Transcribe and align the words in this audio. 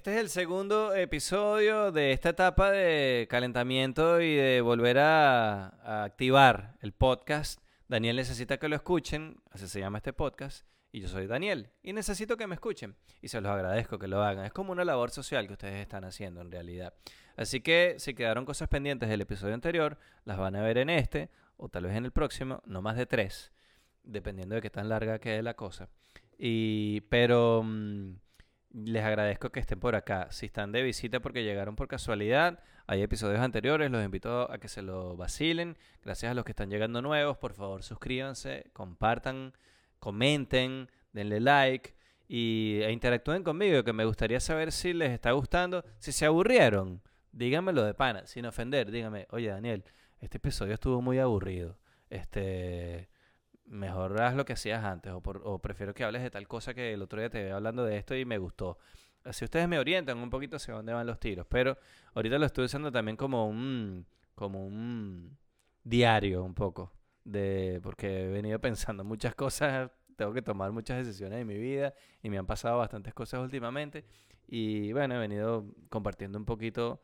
Este 0.00 0.14
es 0.14 0.16
el 0.18 0.30
segundo 0.30 0.94
episodio 0.94 1.92
de 1.92 2.12
esta 2.12 2.30
etapa 2.30 2.70
de 2.70 3.26
calentamiento 3.28 4.22
y 4.22 4.34
de 4.34 4.62
volver 4.62 4.96
a, 4.96 6.04
activar 6.04 6.78
el 6.80 6.92
podcast. 6.92 7.60
Daniel 7.86 8.16
necesita 8.16 8.56
que 8.56 8.70
lo 8.70 8.76
escuchen, 8.76 9.42
así 9.50 9.68
se 9.68 9.78
llama 9.78 9.98
este 9.98 10.14
podcast. 10.14 10.64
Y 10.90 11.00
yo 11.00 11.08
soy 11.08 11.26
Daniel 11.26 11.68
y 11.82 11.92
necesito 11.92 12.38
que 12.38 12.46
me 12.46 12.54
escuchen. 12.54 12.96
Y 13.20 13.28
se 13.28 13.42
los 13.42 13.52
agradezco 13.52 13.98
que 13.98 14.08
lo 14.08 14.22
hagan. 14.22 14.46
Es 14.46 14.54
como 14.54 14.72
una 14.72 14.86
labor 14.86 15.10
social 15.10 15.46
que 15.46 15.52
ustedes 15.52 15.82
están 15.82 16.04
haciendo 16.06 16.40
en 16.40 16.50
realidad. 16.50 16.94
Así 17.36 17.60
que 17.60 17.96
si 17.98 18.14
quedaron 18.14 18.46
cosas 18.46 18.68
pendientes 18.68 19.10
del 19.10 19.20
episodio 19.20 19.52
anterior, 19.52 19.98
las 20.24 20.38
van 20.38 20.56
a 20.56 20.62
ver 20.62 20.78
en 20.78 20.88
este 20.88 21.28
o 21.58 21.68
tal 21.68 21.84
vez 21.84 21.94
en 21.94 22.06
el 22.06 22.12
próximo, 22.12 22.62
no 22.64 22.80
más 22.80 22.96
de 22.96 23.04
tres, 23.04 23.52
dependiendo 24.02 24.54
de 24.54 24.62
qué 24.62 24.70
tan 24.70 24.88
larga 24.88 25.18
quede 25.18 25.42
la 25.42 25.52
cosa. 25.52 25.90
Y, 26.38 27.02
pero 27.10 27.62
mm, 27.62 28.14
les 28.72 29.04
agradezco 29.04 29.50
que 29.50 29.60
estén 29.60 29.80
por 29.80 29.94
acá. 29.94 30.28
Si 30.30 30.46
están 30.46 30.72
de 30.72 30.82
visita 30.82 31.20
porque 31.20 31.42
llegaron 31.42 31.76
por 31.76 31.88
casualidad, 31.88 32.60
hay 32.86 33.02
episodios 33.02 33.40
anteriores, 33.40 33.90
los 33.90 34.04
invito 34.04 34.50
a 34.50 34.58
que 34.58 34.68
se 34.68 34.82
lo 34.82 35.16
vacilen. 35.16 35.76
Gracias 36.02 36.30
a 36.30 36.34
los 36.34 36.44
que 36.44 36.52
están 36.52 36.70
llegando 36.70 37.02
nuevos, 37.02 37.36
por 37.38 37.54
favor 37.54 37.82
suscríbanse, 37.82 38.70
compartan, 38.72 39.52
comenten, 39.98 40.88
denle 41.12 41.40
like 41.40 41.94
y, 42.28 42.80
e 42.82 42.92
interactúen 42.92 43.42
conmigo, 43.42 43.82
que 43.84 43.92
me 43.92 44.04
gustaría 44.04 44.40
saber 44.40 44.72
si 44.72 44.92
les 44.92 45.10
está 45.10 45.32
gustando, 45.32 45.84
si 45.98 46.12
se 46.12 46.26
aburrieron. 46.26 47.02
Díganmelo 47.32 47.84
de 47.84 47.94
pana, 47.94 48.26
sin 48.26 48.46
ofender. 48.46 48.90
Díganme, 48.90 49.26
oye 49.30 49.48
Daniel, 49.48 49.84
este 50.20 50.38
episodio 50.38 50.74
estuvo 50.74 51.00
muy 51.02 51.18
aburrido. 51.18 51.76
Este, 52.08 53.08
mejor 53.70 54.20
haz 54.20 54.34
lo 54.34 54.44
que 54.44 54.54
hacías 54.54 54.84
antes 54.84 55.12
o, 55.14 55.58
prefiero 55.60 55.94
que 55.94 56.04
hables 56.04 56.22
de 56.22 56.30
tal 56.30 56.46
cosa 56.48 56.74
que 56.74 56.92
el 56.92 57.02
otro 57.02 57.20
día 57.20 57.30
te 57.30 57.42
veía 57.42 57.56
hablando 57.56 57.84
de 57.84 57.96
esto 57.96 58.16
y 58.16 58.24
me 58.24 58.36
gustó. 58.36 58.78
Así 59.24 59.44
ustedes 59.44 59.68
me 59.68 59.78
orientan 59.78 60.18
un 60.18 60.30
poquito 60.30 60.56
hacia 60.56 60.74
dónde 60.74 60.92
van 60.92 61.06
los 61.06 61.20
tiros, 61.20 61.46
pero 61.48 61.78
ahorita 62.14 62.38
lo 62.38 62.46
estoy 62.46 62.64
usando 62.64 62.90
también 62.90 63.16
como 63.16 63.48
un 63.48 64.06
como 64.34 64.66
un 64.66 65.38
diario 65.84 66.42
un 66.42 66.54
poco 66.54 66.92
de 67.24 67.80
porque 67.82 68.24
he 68.24 68.28
venido 68.28 68.58
pensando 68.60 69.04
muchas 69.04 69.34
cosas, 69.34 69.90
tengo 70.16 70.32
que 70.32 70.42
tomar 70.42 70.72
muchas 70.72 70.98
decisiones 70.98 71.40
en 71.40 71.46
mi 71.46 71.58
vida 71.58 71.94
y 72.22 72.30
me 72.30 72.38
han 72.38 72.46
pasado 72.46 72.78
bastantes 72.78 73.14
cosas 73.14 73.40
últimamente 73.40 74.04
y 74.48 74.92
bueno, 74.92 75.14
he 75.14 75.18
venido 75.18 75.66
compartiendo 75.90 76.38
un 76.38 76.44
poquito 76.44 77.02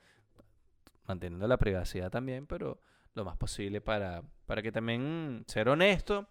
manteniendo 1.07 1.47
la 1.47 1.59
privacidad 1.59 2.11
también, 2.11 2.47
pero 2.47 2.81
lo 3.15 3.25
más 3.25 3.37
posible 3.37 3.81
para, 3.81 4.23
para 4.47 4.63
que 4.63 4.73
también 4.73 5.45
ser 5.47 5.69
honesto 5.69 6.29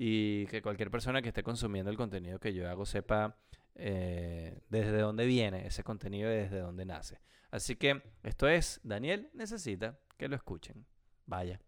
y 0.00 0.46
que 0.46 0.62
cualquier 0.62 0.92
persona 0.92 1.20
que 1.20 1.28
esté 1.30 1.42
consumiendo 1.42 1.90
el 1.90 1.96
contenido 1.96 2.38
que 2.38 2.54
yo 2.54 2.70
hago 2.70 2.86
sepa 2.86 3.36
eh, 3.74 4.60
desde 4.68 4.96
dónde 5.00 5.26
viene 5.26 5.66
ese 5.66 5.82
contenido 5.82 6.32
y 6.32 6.36
desde 6.36 6.60
dónde 6.60 6.84
nace. 6.84 7.18
Así 7.50 7.74
que 7.74 8.00
esto 8.22 8.46
es 8.46 8.80
Daniel 8.84 9.28
necesita 9.34 9.98
que 10.16 10.28
lo 10.28 10.36
escuchen. 10.36 10.86
Vaya. 11.26 11.60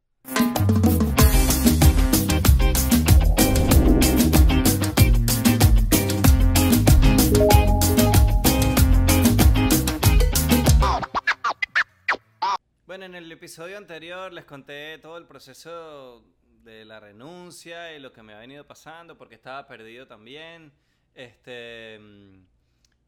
Bueno, 12.87 13.07
en 13.07 13.17
el 13.17 13.33
episodio 13.33 13.77
anterior 13.77 14.33
les 14.33 14.45
conté 14.45 14.99
todo 14.99 15.19
el 15.19 15.27
proceso 15.27 16.25
de 16.63 16.85
la 16.85 17.01
renuncia 17.01 17.95
y 17.95 18.01
lo 18.01 18.13
que 18.13 18.23
me 18.23 18.35
ha 18.35 18.39
venido 18.39 18.67
pasando 18.67 19.17
porque 19.17 19.35
estaba 19.35 19.67
perdido 19.67 20.07
también. 20.07 20.73
Este 21.15 21.99
mm, 21.99 22.45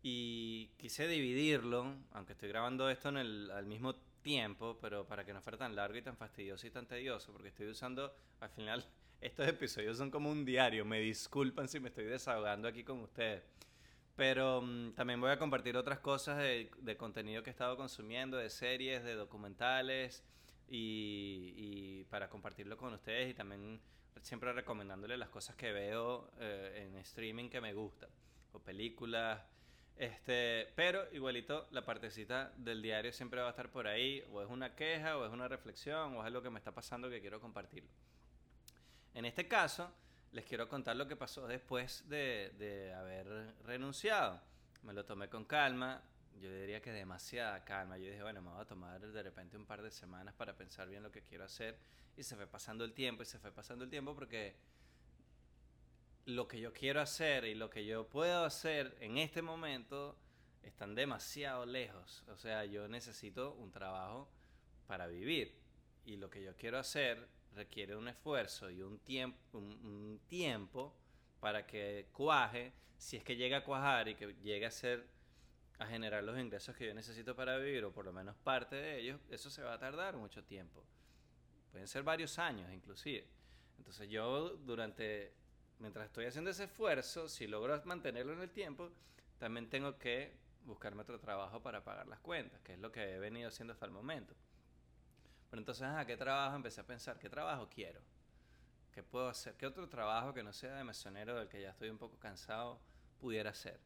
y 0.02 0.66
quise 0.78 1.06
dividirlo, 1.06 1.94
aunque 2.12 2.32
estoy 2.32 2.48
grabando 2.48 2.90
esto 2.90 3.10
en 3.10 3.18
el, 3.18 3.50
al 3.52 3.66
mismo 3.66 3.94
tiempo, 4.22 4.76
pero 4.80 5.06
para 5.06 5.24
que 5.24 5.32
no 5.32 5.40
fuera 5.40 5.58
tan 5.58 5.76
largo 5.76 5.96
y 5.96 6.02
tan 6.02 6.16
fastidioso 6.16 6.66
y 6.66 6.70
tan 6.70 6.86
tedioso, 6.86 7.32
porque 7.32 7.48
estoy 7.48 7.68
usando, 7.68 8.12
al 8.40 8.50
final, 8.50 8.84
estos 9.20 9.46
episodios 9.46 9.96
son 9.96 10.10
como 10.10 10.30
un 10.30 10.44
diario. 10.44 10.84
Me 10.84 10.98
disculpan 10.98 11.68
si 11.68 11.78
me 11.78 11.88
estoy 11.88 12.04
desahogando 12.04 12.66
aquí 12.66 12.82
con 12.82 13.00
ustedes. 13.00 13.44
Pero 14.16 14.60
mm, 14.60 14.94
también 14.94 15.20
voy 15.20 15.30
a 15.30 15.38
compartir 15.38 15.76
otras 15.76 16.00
cosas 16.00 16.38
de, 16.38 16.70
de 16.78 16.96
contenido 16.96 17.44
que 17.44 17.50
he 17.50 17.52
estado 17.52 17.76
consumiendo, 17.76 18.36
de 18.36 18.50
series, 18.50 19.04
de 19.04 19.14
documentales, 19.14 20.24
y, 20.68 22.04
para 22.10 22.28
compartirlo 22.28 22.76
con 22.76 22.92
ustedes 22.92 23.30
y 23.30 23.34
también 23.34 23.80
siempre 24.20 24.52
recomendándole 24.52 25.16
las 25.16 25.30
cosas 25.30 25.56
que 25.56 25.72
veo 25.72 26.30
eh, 26.38 26.86
en 26.86 26.96
streaming 26.98 27.48
que 27.48 27.60
me 27.60 27.72
gustan, 27.72 28.10
o 28.52 28.58
películas. 28.58 29.40
Este, 29.96 30.72
pero 30.74 31.06
igualito 31.12 31.68
la 31.70 31.84
partecita 31.84 32.52
del 32.56 32.82
diario 32.82 33.12
siempre 33.12 33.40
va 33.40 33.48
a 33.48 33.50
estar 33.50 33.70
por 33.70 33.86
ahí, 33.86 34.24
o 34.30 34.42
es 34.42 34.48
una 34.48 34.74
queja, 34.74 35.16
o 35.16 35.26
es 35.26 35.32
una 35.32 35.48
reflexión, 35.48 36.16
o 36.16 36.20
es 36.20 36.26
algo 36.26 36.42
que 36.42 36.50
me 36.50 36.58
está 36.58 36.72
pasando 36.72 37.08
que 37.10 37.20
quiero 37.20 37.40
compartirlo. 37.40 37.90
En 39.14 39.24
este 39.24 39.48
caso, 39.48 39.92
les 40.32 40.44
quiero 40.44 40.68
contar 40.68 40.96
lo 40.96 41.06
que 41.06 41.16
pasó 41.16 41.46
después 41.46 42.08
de, 42.08 42.52
de 42.58 42.94
haber 42.94 43.54
renunciado. 43.64 44.40
Me 44.82 44.92
lo 44.92 45.04
tomé 45.04 45.28
con 45.28 45.44
calma, 45.44 46.02
yo 46.40 46.52
diría 46.52 46.80
que 46.80 46.92
demasiada 46.92 47.64
calma. 47.64 47.98
Yo 47.98 48.06
dije, 48.06 48.22
bueno, 48.22 48.42
me 48.42 48.50
voy 48.50 48.60
a 48.60 48.64
tomar 48.64 49.00
de 49.00 49.22
repente 49.22 49.56
un 49.56 49.66
par 49.66 49.82
de 49.82 49.90
semanas 49.90 50.34
para 50.34 50.56
pensar 50.56 50.88
bien 50.88 51.02
lo 51.02 51.12
que 51.12 51.22
quiero 51.22 51.44
hacer. 51.44 51.78
Y 52.16 52.22
se 52.22 52.36
fue 52.36 52.46
pasando 52.46 52.84
el 52.84 52.92
tiempo 52.92 53.22
y 53.22 53.26
se 53.26 53.38
fue 53.38 53.52
pasando 53.52 53.84
el 53.84 53.90
tiempo 53.90 54.14
porque 54.14 54.56
lo 56.26 56.46
que 56.46 56.60
yo 56.60 56.72
quiero 56.72 57.00
hacer 57.00 57.44
y 57.44 57.54
lo 57.54 57.70
que 57.70 57.84
yo 57.84 58.08
puedo 58.08 58.44
hacer 58.44 58.96
en 59.00 59.18
este 59.18 59.42
momento 59.42 60.16
están 60.62 60.94
demasiado 60.94 61.66
lejos. 61.66 62.24
O 62.28 62.36
sea, 62.36 62.64
yo 62.64 62.88
necesito 62.88 63.54
un 63.54 63.70
trabajo 63.70 64.28
para 64.86 65.06
vivir. 65.06 65.54
Y 66.04 66.16
lo 66.16 66.30
que 66.30 66.42
yo 66.42 66.56
quiero 66.56 66.78
hacer 66.78 67.28
requiere 67.54 67.96
un 67.96 68.08
esfuerzo 68.08 68.70
y 68.70 68.82
un 68.82 68.98
tiempo, 68.98 69.58
un, 69.58 69.64
un 69.84 70.20
tiempo 70.26 70.94
para 71.40 71.66
que 71.66 72.08
cuaje, 72.12 72.72
si 72.98 73.16
es 73.16 73.24
que 73.24 73.36
llega 73.36 73.58
a 73.58 73.64
cuajar 73.64 74.08
y 74.08 74.14
que 74.14 74.34
llegue 74.42 74.66
a 74.66 74.70
ser 74.70 75.06
a 75.78 75.86
generar 75.86 76.22
los 76.22 76.38
ingresos 76.38 76.76
que 76.76 76.86
yo 76.86 76.94
necesito 76.94 77.34
para 77.34 77.56
vivir, 77.58 77.84
o 77.84 77.92
por 77.92 78.04
lo 78.04 78.12
menos 78.12 78.36
parte 78.36 78.76
de 78.76 79.00
ellos, 79.00 79.20
eso 79.30 79.50
se 79.50 79.62
va 79.62 79.74
a 79.74 79.78
tardar 79.78 80.16
mucho 80.16 80.44
tiempo. 80.44 80.84
Pueden 81.70 81.88
ser 81.88 82.02
varios 82.02 82.38
años 82.38 82.72
inclusive. 82.72 83.26
Entonces 83.78 84.08
yo 84.08 84.50
durante, 84.58 85.34
mientras 85.78 86.06
estoy 86.06 86.26
haciendo 86.26 86.50
ese 86.50 86.64
esfuerzo, 86.64 87.28
si 87.28 87.46
logro 87.46 87.80
mantenerlo 87.84 88.32
en 88.32 88.42
el 88.42 88.50
tiempo, 88.50 88.90
también 89.38 89.68
tengo 89.68 89.98
que 89.98 90.36
buscarme 90.64 91.02
otro 91.02 91.18
trabajo 91.18 91.60
para 91.62 91.82
pagar 91.82 92.06
las 92.06 92.20
cuentas, 92.20 92.60
que 92.60 92.74
es 92.74 92.78
lo 92.78 92.92
que 92.92 93.14
he 93.14 93.18
venido 93.18 93.48
haciendo 93.48 93.72
hasta 93.72 93.86
el 93.86 93.92
momento. 93.92 94.34
Pero 95.50 95.60
entonces, 95.60 95.84
¿a 95.84 96.06
qué 96.06 96.16
trabajo? 96.16 96.56
Empecé 96.56 96.80
a 96.80 96.86
pensar, 96.86 97.18
¿qué 97.18 97.28
trabajo 97.28 97.68
quiero? 97.68 98.00
¿Qué 98.92 99.02
puedo 99.02 99.28
hacer? 99.28 99.54
¿Qué 99.56 99.66
otro 99.66 99.88
trabajo 99.88 100.32
que 100.32 100.42
no 100.42 100.52
sea 100.52 100.76
de 100.76 100.84
mesonero, 100.84 101.34
del 101.34 101.48
que 101.48 101.60
ya 101.60 101.70
estoy 101.70 101.90
un 101.90 101.98
poco 101.98 102.18
cansado, 102.18 102.80
pudiera 103.20 103.50
hacer? 103.50 103.80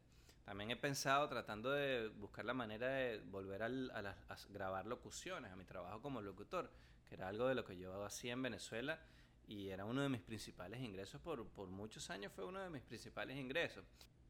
También 0.47 0.71
he 0.71 0.77
pensado 0.77 1.27
tratando 1.27 1.71
de 1.73 2.07
buscar 2.07 2.45
la 2.45 2.53
manera 2.53 2.87
de 2.87 3.19
volver 3.19 3.63
al- 3.63 3.91
a, 3.91 4.01
las- 4.01 4.17
a 4.31 4.37
grabar 4.53 4.85
locuciones, 4.85 5.51
a 5.51 5.57
mi 5.57 5.65
trabajo 5.65 6.01
como 6.01 6.21
locutor, 6.21 6.71
que 7.05 7.15
era 7.15 7.27
algo 7.27 7.49
de 7.49 7.53
lo 7.55 7.65
que 7.65 7.77
yo 7.77 8.05
hacía 8.05 8.31
en 8.31 8.41
Venezuela 8.41 8.97
y 9.45 9.67
era 9.71 9.83
uno 9.83 10.01
de 10.01 10.07
mis 10.07 10.21
principales 10.21 10.79
ingresos 10.79 11.19
por, 11.19 11.45
por 11.49 11.67
muchos 11.67 12.09
años, 12.09 12.31
fue 12.31 12.45
uno 12.45 12.61
de 12.61 12.69
mis 12.69 12.81
principales 12.81 13.35
ingresos. 13.35 13.83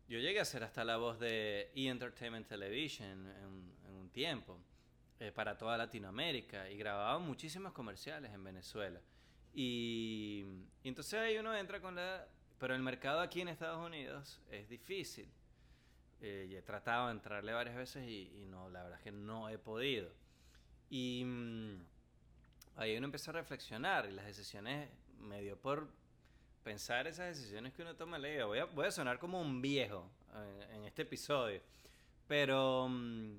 Yo 0.08 0.18
llegué 0.18 0.40
a 0.40 0.46
ser 0.46 0.64
hasta 0.64 0.84
la 0.84 0.98
voz 0.98 1.20
de 1.20 1.72
E! 1.76 1.88
Entertainment 1.88 2.48
Television 2.48 3.08
en, 3.28 3.76
en 3.86 3.94
un 3.94 4.10
tiempo, 4.10 4.60
eh, 5.20 5.32
para 5.32 5.56
toda 5.56 5.78
Latinoamérica, 5.78 6.68
y 6.72 6.78
grababa 6.78 7.20
muchísimos 7.20 7.74
comerciales 7.74 8.34
en 8.34 8.44
Venezuela. 8.44 9.00
Y, 9.54 10.46
y 10.82 10.88
entonces 10.90 11.14
ahí 11.20 11.38
uno 11.38 11.56
entra 11.56 11.80
con 11.80 11.94
la... 11.96 12.28
Pero 12.58 12.74
el 12.74 12.82
mercado 12.82 13.20
aquí 13.20 13.42
en 13.42 13.50
Estados 13.50 13.86
Unidos 13.86 14.42
es 14.50 14.68
difícil. 14.68 15.30
Eh, 16.22 16.48
y 16.50 16.56
he 16.56 16.62
tratado 16.62 17.08
de 17.08 17.14
entrarle 17.14 17.54
varias 17.54 17.76
veces 17.76 18.08
y, 18.08 18.32
y 18.42 18.46
no, 18.46 18.70
la 18.70 18.84
verdad 18.84 18.98
es 19.00 19.04
que 19.04 19.12
no 19.12 19.50
he 19.50 19.58
podido. 19.58 20.12
Y 20.90 21.24
mm, 21.26 21.86
ahí 22.78 22.98
uno 22.98 23.06
empieza 23.06 23.32
a 23.32 23.36
reflexionar 23.36 24.08
y 24.10 24.14
las 24.14 24.26
decisiones 24.26 24.90
me 25.20 25.42
dio 25.42 25.58
por 25.58 25.90
pensar 26.64 27.08
esas 27.08 27.38
decisiones 27.38 27.74
que 27.74 27.82
uno 27.82 27.96
toma 27.96 28.18
en 28.18 28.24
la 28.24 28.28
vida. 28.30 28.46
Voy 28.46 28.60
a, 28.60 28.66
voy 28.66 28.86
a 28.88 28.92
sonar 28.92 29.20
como 29.20 29.40
un 29.40 29.62
viejo 29.62 30.10
eh, 30.34 30.68
en 30.74 30.86
este 30.86 31.04
episodio, 31.04 31.62
pero 32.28 32.88
mm, 32.90 33.38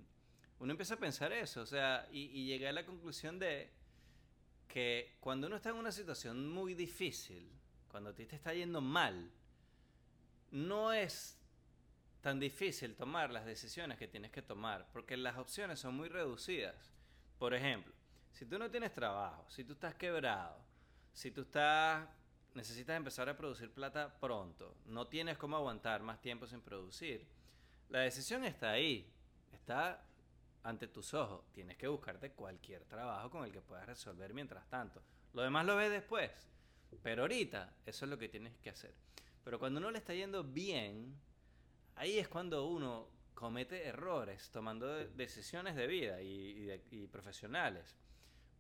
uno 0.61 0.71
empieza 0.71 0.95
a 0.95 0.99
pensar 0.99 1.33
eso, 1.33 1.63
o 1.63 1.67
sea, 1.67 2.09
y, 2.13 2.25
y 2.27 2.47
llegué 2.47 2.69
a 2.69 2.73
la 2.73 2.87
conclusión 2.87 3.39
de 3.39 3.71
que 4.67 5.17
cuando 5.21 5.47
uno 5.47 5.57
está 5.57 5.71
en 5.71 5.77
una 5.77 5.93
situación 5.93 6.49
muy 6.49 6.75
difícil, 6.75 7.51
cuando 7.89 8.11
a 8.11 8.15
ti 8.15 8.27
te 8.27 8.37
está 8.37 8.53
yendo 8.53 8.81
mal, 8.81 9.31
no 10.51 10.93
es 10.93 11.38
tan 12.21 12.41
difícil 12.41 12.95
tomar 12.95 13.31
las 13.31 13.45
decisiones 13.45 13.99
que 13.99 14.09
tienes 14.09 14.31
que 14.31 14.43
tomar, 14.43 14.89
porque 14.93 15.17
las 15.17 15.37
opciones 15.37 15.79
son 15.79 15.95
muy 15.95 16.09
reducidas. 16.09 16.75
Por 17.39 17.55
ejemplo, 17.55 17.93
si 18.33 18.45
tú 18.47 18.59
no 18.59 18.71
tienes 18.71 18.93
trabajo, 18.93 19.45
si 19.49 19.65
tú 19.65 19.73
estás 19.75 19.95
quebrado, 19.95 20.61
si 21.13 21.31
tú 21.31 21.43
estás 21.43 22.09
necesitas 22.55 22.97
empezar 22.97 23.29
a 23.29 23.37
producir 23.37 23.71
plata 23.71 24.19
pronto, 24.19 24.75
no 24.87 25.07
tienes 25.07 25.39
cómo 25.39 25.57
aguantar 25.57 26.03
más 26.03 26.21
tiempo 26.21 26.47
sin 26.47 26.61
producir, 26.61 27.25
la 27.89 28.01
decisión 28.01 28.45
está 28.45 28.73
ahí. 28.73 29.11
está 29.53 30.03
ante 30.63 30.89
tus 30.89 31.15
ojos. 31.15 31.45
Tienes 31.53 31.77
que 31.77 31.89
buscarte 31.89 32.33
cualquier 32.33 32.85
trabajo 32.85 33.31
con 33.31 33.45
el 33.45 33.53
que 33.53 33.61
puedas 33.61 33.87
resolver 33.87 34.35
mientras 34.35 34.69
tanto. 34.69 35.03
Lo 35.33 35.43
demás 35.43 35.65
lo 35.65 35.77
ves 35.77 35.91
después. 35.91 36.31
Pero 37.03 37.23
ahorita 37.23 37.75
eso 37.87 38.05
es 38.05 38.11
lo 38.11 38.19
que 38.19 38.29
tienes 38.29 38.57
que 38.59 38.71
hacer. 38.71 38.95
Pero 39.45 39.59
cuando 39.59 39.79
uno 39.79 39.91
le 39.91 39.99
está 39.99 40.15
yendo 40.15 40.45
bien, 40.45 41.15
ahí 41.99 42.19
es 42.19 42.29
cuando 42.29 42.67
uno 42.67 43.09
comete 43.35 43.87
errores 43.87 44.51
tomando 44.51 44.87
decisiones 44.87 45.77
de 45.77 45.87
vida 45.87 46.21
y, 46.23 47.07
profesionales. 47.13 47.97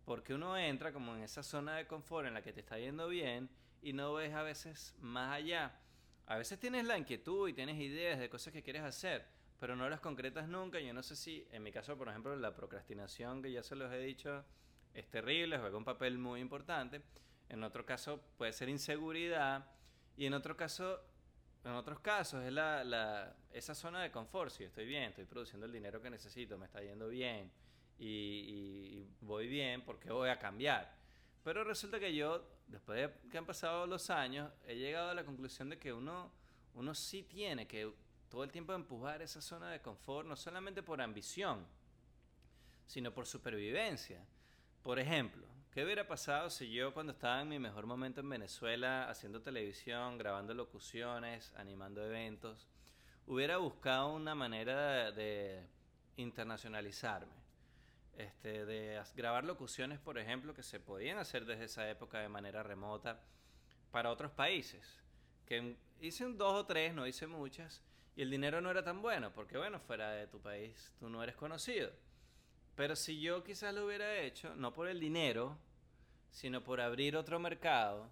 Porque 0.04 0.34
uno 0.34 0.56
entra 0.56 0.92
como 0.92 1.14
en 1.14 1.22
esa 1.22 1.42
zona 1.42 1.76
de 1.76 1.86
confort 1.86 2.26
en 2.26 2.34
la 2.34 2.42
que 2.42 2.52
te 2.52 2.60
está 2.60 2.78
yendo 2.78 3.08
bien 3.08 3.50
y 3.82 3.92
no 3.92 4.14
ves 4.14 4.34
a 4.34 4.42
veces 4.42 4.94
más 5.00 5.34
allá. 5.34 5.78
A 6.26 6.36
veces 6.36 6.58
tienes 6.58 6.84
la 6.84 6.98
inquietud 6.98 7.48
y 7.48 7.52
tienes 7.54 7.78
ideas 7.80 8.18
de 8.18 8.28
cosas 8.28 8.52
que 8.52 8.62
quieres 8.62 8.82
hacer, 8.82 9.26
pero 9.58 9.76
no 9.76 9.88
las 9.88 10.00
concretas 10.00 10.48
nunca. 10.48 10.80
Yo 10.80 10.92
no 10.92 11.02
sé 11.02 11.16
si, 11.16 11.46
en 11.52 11.62
mi 11.62 11.72
caso, 11.72 11.96
por 11.96 12.08
ejemplo, 12.08 12.34
la 12.36 12.54
procrastinación, 12.54 13.42
que 13.42 13.52
ya 13.52 13.62
se 13.62 13.76
los 13.76 13.92
he 13.92 13.98
dicho, 13.98 14.44
es 14.94 15.08
terrible, 15.10 15.58
juega 15.58 15.76
un 15.76 15.84
papel 15.84 16.18
muy 16.18 16.40
importante. 16.40 17.02
En 17.48 17.62
otro 17.64 17.84
caso 17.84 18.22
puede 18.36 18.52
ser 18.52 18.68
inseguridad 18.68 19.66
y 20.16 20.26
en 20.26 20.34
otro 20.34 20.56
caso, 20.56 21.00
en 21.64 21.72
otros 21.72 22.00
casos 22.00 22.44
es 22.44 22.52
la, 22.52 23.34
esa 23.52 23.74
zona 23.74 24.02
de 24.02 24.10
confort. 24.10 24.50
Si 24.50 24.64
estoy 24.64 24.86
bien, 24.86 25.04
estoy 25.04 25.24
produciendo 25.24 25.66
el 25.66 25.72
dinero 25.72 26.00
que 26.00 26.10
necesito, 26.10 26.56
me 26.56 26.66
está 26.66 26.82
yendo 26.82 27.08
bien 27.08 27.50
y, 27.98 29.06
voy 29.20 29.48
bien, 29.48 29.82
porque 29.84 30.10
voy 30.10 30.28
a 30.28 30.38
cambiar? 30.38 30.96
Pero 31.42 31.64
resulta 31.64 31.98
que 31.98 32.14
yo, 32.14 32.46
después 32.66 32.98
de 32.98 33.30
que 33.30 33.38
han 33.38 33.46
pasado 33.46 33.86
los 33.86 34.10
años, 34.10 34.50
he 34.66 34.76
llegado 34.76 35.10
a 35.10 35.14
la 35.14 35.24
conclusión 35.24 35.68
de 35.68 35.78
que 35.78 35.92
uno, 35.92 36.30
uno 36.74 36.94
sí 36.94 37.22
tiene 37.22 37.66
que 37.66 37.92
todo 38.28 38.44
el 38.44 38.52
tiempo 38.52 38.74
empujar 38.74 39.22
esa 39.22 39.40
zona 39.40 39.70
de 39.70 39.80
confort, 39.80 40.26
no 40.26 40.36
solamente 40.36 40.82
por 40.82 41.00
ambición, 41.00 41.66
sino 42.86 43.12
por 43.12 43.26
supervivencia. 43.26 44.24
Por 44.82 44.98
ejemplo, 44.98 45.46
¿qué 45.78 45.84
hubiera 45.84 46.08
pasado 46.08 46.50
si 46.50 46.72
yo 46.72 46.92
cuando 46.92 47.12
estaba 47.12 47.40
en 47.40 47.48
mi 47.48 47.60
mejor 47.60 47.86
momento 47.86 48.20
en 48.20 48.28
Venezuela, 48.28 49.08
haciendo 49.08 49.42
televisión, 49.42 50.18
grabando 50.18 50.52
locuciones, 50.52 51.54
animando 51.54 52.04
eventos, 52.04 52.66
hubiera 53.28 53.58
buscado 53.58 54.12
una 54.12 54.34
manera 54.34 55.12
de, 55.12 55.64
internacionalizarme? 56.16 57.32
Este, 58.16 58.66
de 58.66 59.00
grabar 59.14 59.44
locuciones, 59.44 60.00
por 60.00 60.18
ejemplo, 60.18 60.52
que 60.52 60.64
se 60.64 60.80
podían 60.80 61.16
hacer 61.18 61.44
desde 61.44 61.66
esa 61.66 61.88
época 61.88 62.18
de 62.18 62.28
manera 62.28 62.64
remota 62.64 63.20
para 63.92 64.10
otros 64.10 64.32
países. 64.32 65.00
Que 65.46 65.76
hice 66.00 66.26
un 66.26 66.36
dos 66.36 66.54
o 66.54 66.66
tres, 66.66 66.92
no 66.92 67.06
hice 67.06 67.28
muchas, 67.28 67.84
y 68.16 68.22
el 68.22 68.30
dinero 68.30 68.60
no 68.60 68.72
era 68.72 68.82
tan 68.82 69.00
bueno, 69.00 69.32
porque 69.32 69.56
bueno, 69.56 69.78
fuera 69.78 70.10
de 70.10 70.26
tu 70.26 70.40
país 70.40 70.92
tú 70.98 71.08
no 71.08 71.22
eres 71.22 71.36
conocido. 71.36 71.92
Pero 72.74 72.96
si 72.96 73.20
yo 73.20 73.44
quizás 73.44 73.72
lo 73.72 73.86
hubiera 73.86 74.18
hecho, 74.18 74.56
no 74.56 74.72
por 74.72 74.88
el 74.88 74.98
dinero, 74.98 75.56
sino 76.30 76.62
por 76.62 76.80
abrir 76.80 77.16
otro 77.16 77.38
mercado, 77.38 78.10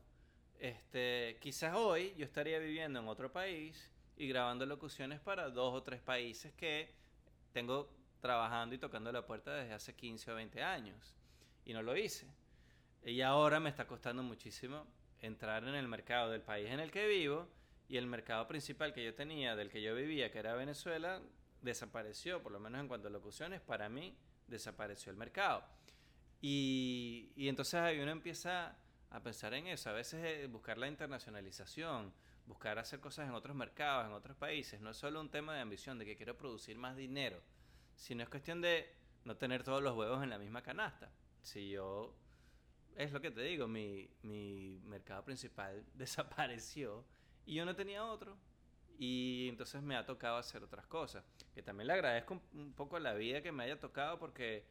este, 0.58 1.38
quizás 1.40 1.74
hoy 1.74 2.14
yo 2.16 2.24
estaría 2.24 2.58
viviendo 2.58 3.00
en 3.00 3.08
otro 3.08 3.30
país 3.32 3.90
y 4.16 4.28
grabando 4.28 4.64
locuciones 4.66 5.20
para 5.20 5.50
dos 5.50 5.74
o 5.74 5.82
tres 5.82 6.00
países 6.00 6.52
que 6.54 6.90
tengo 7.52 7.90
trabajando 8.20 8.74
y 8.74 8.78
tocando 8.78 9.12
la 9.12 9.26
puerta 9.26 9.54
desde 9.54 9.74
hace 9.74 9.94
15 9.94 10.32
o 10.32 10.34
20 10.34 10.62
años. 10.62 11.14
Y 11.64 11.72
no 11.72 11.82
lo 11.82 11.96
hice. 11.96 12.26
Y 13.04 13.20
ahora 13.20 13.60
me 13.60 13.70
está 13.70 13.86
costando 13.86 14.22
muchísimo 14.22 14.86
entrar 15.20 15.64
en 15.64 15.74
el 15.74 15.88
mercado 15.88 16.30
del 16.30 16.42
país 16.42 16.70
en 16.70 16.80
el 16.80 16.90
que 16.90 17.06
vivo 17.06 17.48
y 17.88 17.96
el 17.96 18.06
mercado 18.06 18.46
principal 18.48 18.92
que 18.92 19.04
yo 19.04 19.14
tenía, 19.14 19.54
del 19.54 19.70
que 19.70 19.82
yo 19.82 19.94
vivía, 19.94 20.30
que 20.30 20.38
era 20.38 20.54
Venezuela, 20.54 21.20
desapareció, 21.62 22.42
por 22.42 22.52
lo 22.52 22.58
menos 22.58 22.80
en 22.80 22.88
cuanto 22.88 23.08
a 23.08 23.10
locuciones, 23.10 23.60
para 23.60 23.88
mí 23.88 24.16
desapareció 24.48 25.10
el 25.10 25.16
mercado. 25.16 25.64
Y, 26.40 27.32
entonces 27.36 27.74
ahí 27.74 27.98
uno 28.00 28.10
empieza 28.10 28.76
a 29.10 29.22
pensar 29.22 29.54
en 29.54 29.66
eso, 29.68 29.90
a 29.90 29.92
veces 29.92 30.50
buscar 30.50 30.78
la 30.78 30.88
internacionalización, 30.88 32.12
buscar 32.46 32.78
hacer 32.78 33.00
cosas 33.00 33.28
en 33.28 33.34
otros 33.34 33.56
mercados, 33.56 34.06
en 34.06 34.12
otros 34.12 34.36
países, 34.36 34.80
no 34.80 34.90
es 34.90 34.96
solo 34.96 35.20
un 35.20 35.30
tema 35.30 35.54
de 35.54 35.60
ambición, 35.60 35.98
de 35.98 36.04
que 36.04 36.16
quiero 36.16 36.36
producir 36.36 36.76
más 36.76 36.96
dinero, 36.96 37.40
sino 37.94 38.22
es 38.22 38.28
cuestión 38.28 38.60
de 38.60 38.92
no 39.24 39.36
tener 39.36 39.62
todos 39.62 39.82
los 39.82 39.96
huevos 39.96 40.22
en 40.22 40.30
la 40.30 40.38
misma 40.38 40.62
canasta. 40.62 41.10
Si 41.42 41.70
yo, 41.70 42.14
es 42.96 43.12
lo 43.12 43.20
que 43.20 43.30
te 43.30 43.42
digo, 43.42 43.66
mi, 43.66 44.08
mi 44.22 44.80
mercado 44.84 45.24
principal 45.24 45.84
desapareció 45.94 47.04
y 47.44 47.54
yo 47.54 47.64
no 47.64 47.74
tenía 47.74 48.04
otro, 48.04 48.36
y 48.98 49.48
entonces 49.48 49.82
me 49.82 49.96
ha 49.96 50.06
tocado 50.06 50.36
hacer 50.36 50.62
otras 50.62 50.86
cosas. 50.86 51.24
Que 51.54 51.62
también 51.62 51.86
le 51.88 51.94
agradezco 51.94 52.40
un 52.54 52.72
poco 52.72 52.98
la 52.98 53.14
vida 53.14 53.42
que 53.42 53.52
me 53.52 53.64
haya 53.64 53.78
tocado 53.78 54.18
porque 54.18 54.64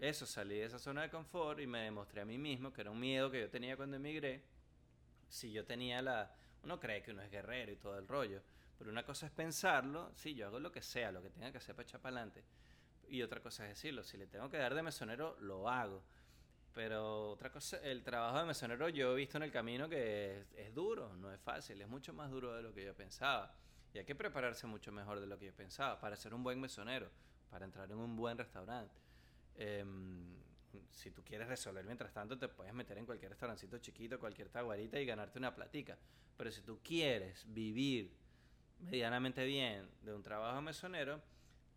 eso, 0.00 0.24
salí 0.24 0.56
de 0.56 0.64
esa 0.64 0.78
zona 0.78 1.02
de 1.02 1.10
confort 1.10 1.60
y 1.60 1.66
me 1.66 1.82
demostré 1.82 2.22
a 2.22 2.24
mí 2.24 2.38
mismo 2.38 2.72
que 2.72 2.80
era 2.80 2.90
un 2.90 2.98
miedo 2.98 3.30
que 3.30 3.40
yo 3.40 3.50
tenía 3.50 3.76
cuando 3.76 3.96
emigré. 3.96 4.42
Si 5.28 5.52
yo 5.52 5.64
tenía 5.64 6.00
la... 6.00 6.34
Uno 6.64 6.80
cree 6.80 7.02
que 7.02 7.10
uno 7.12 7.22
es 7.22 7.30
guerrero 7.30 7.70
y 7.70 7.76
todo 7.76 7.98
el 7.98 8.08
rollo. 8.08 8.42
Pero 8.78 8.90
una 8.90 9.04
cosa 9.04 9.26
es 9.26 9.32
pensarlo, 9.32 10.10
sí, 10.14 10.34
yo 10.34 10.46
hago 10.46 10.58
lo 10.58 10.72
que 10.72 10.80
sea, 10.80 11.12
lo 11.12 11.22
que 11.22 11.28
tenga 11.28 11.52
que 11.52 11.58
hacer 11.58 11.76
para 11.76 11.86
echar 11.86 12.00
para 12.00 12.16
adelante. 12.16 12.42
Y 13.08 13.20
otra 13.20 13.40
cosa 13.40 13.64
es 13.64 13.74
decirlo, 13.74 14.02
si 14.02 14.16
le 14.16 14.26
tengo 14.26 14.48
que 14.48 14.56
dar 14.56 14.74
de 14.74 14.82
mesonero, 14.82 15.36
lo 15.40 15.68
hago. 15.68 16.02
Pero 16.72 17.32
otra 17.32 17.50
cosa, 17.50 17.76
el 17.82 18.02
trabajo 18.02 18.38
de 18.38 18.46
mesonero 18.46 18.88
yo 18.88 19.12
he 19.12 19.16
visto 19.16 19.36
en 19.36 19.42
el 19.42 19.52
camino 19.52 19.86
que 19.86 20.46
es, 20.56 20.74
duro, 20.74 21.14
no 21.16 21.30
es 21.30 21.38
fácil, 21.40 21.78
es 21.82 21.88
mucho 21.88 22.14
más 22.14 22.30
duro 22.30 22.54
de 22.54 22.62
lo 22.62 22.72
que 22.72 22.84
yo 22.84 22.94
pensaba. 22.94 23.54
Y 23.92 23.98
hay 23.98 24.06
que 24.06 24.14
prepararse 24.14 24.66
mucho 24.66 24.92
mejor 24.92 25.20
de 25.20 25.26
lo 25.26 25.38
que 25.38 25.46
yo 25.46 25.54
pensaba 25.54 26.00
para 26.00 26.16
ser 26.16 26.32
un 26.32 26.42
buen 26.42 26.58
mesonero, 26.58 27.10
para 27.50 27.66
entrar 27.66 27.90
en 27.90 27.98
un 27.98 28.16
buen 28.16 28.38
restaurante. 28.38 28.94
Em, 29.56 30.36
si 30.90 31.10
tú 31.10 31.22
quieres 31.24 31.48
resolver 31.48 31.84
mientras 31.84 32.12
tanto, 32.12 32.38
te 32.38 32.48
puedes 32.48 32.72
meter 32.72 32.98
en 32.98 33.06
cualquier 33.06 33.30
restaurancito 33.30 33.78
chiquito, 33.78 34.18
cualquier 34.18 34.48
taguarita 34.48 34.98
y 35.00 35.06
ganarte 35.06 35.38
una 35.38 35.54
platica. 35.54 35.98
Pero 36.36 36.50
si 36.50 36.62
tú 36.62 36.80
quieres 36.82 37.44
vivir 37.52 38.12
medianamente 38.80 39.44
bien 39.44 39.88
de 40.02 40.14
un 40.14 40.22
trabajo 40.22 40.60
mesonero, 40.62 41.20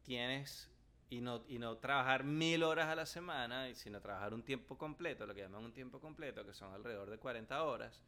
tienes 0.03 0.69
y 1.09 1.21
no, 1.21 1.43
y 1.47 1.59
no 1.59 1.77
trabajar 1.77 2.23
mil 2.23 2.63
horas 2.63 2.87
a 2.87 2.95
la 2.95 3.05
semana, 3.05 3.73
sino 3.75 4.01
trabajar 4.01 4.33
un 4.33 4.43
tiempo 4.43 4.77
completo, 4.77 5.25
lo 5.25 5.33
que 5.33 5.41
llaman 5.41 5.63
un 5.63 5.73
tiempo 5.73 5.99
completo, 5.99 6.45
que 6.45 6.53
son 6.53 6.73
alrededor 6.73 7.09
de 7.09 7.17
40 7.17 7.63
horas, 7.63 8.01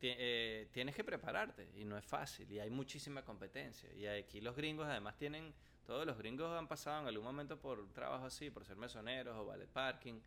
eh, 0.00 0.68
tienes 0.72 0.96
que 0.96 1.04
prepararte 1.04 1.70
y 1.76 1.84
no 1.84 1.96
es 1.96 2.04
fácil 2.04 2.50
y 2.50 2.58
hay 2.58 2.70
muchísima 2.70 3.24
competencia. 3.24 3.92
Y 3.94 4.06
aquí 4.06 4.40
los 4.40 4.56
gringos 4.56 4.86
además 4.88 5.16
tienen, 5.16 5.54
todos 5.86 6.06
los 6.06 6.16
gringos 6.16 6.56
han 6.56 6.68
pasado 6.68 7.02
en 7.02 7.08
algún 7.08 7.24
momento 7.24 7.58
por 7.58 7.92
trabajo 7.92 8.26
así, 8.26 8.50
por 8.50 8.64
ser 8.64 8.76
mesoneros 8.76 9.36
o 9.36 9.44
valet 9.44 9.68
parking, 9.68 10.20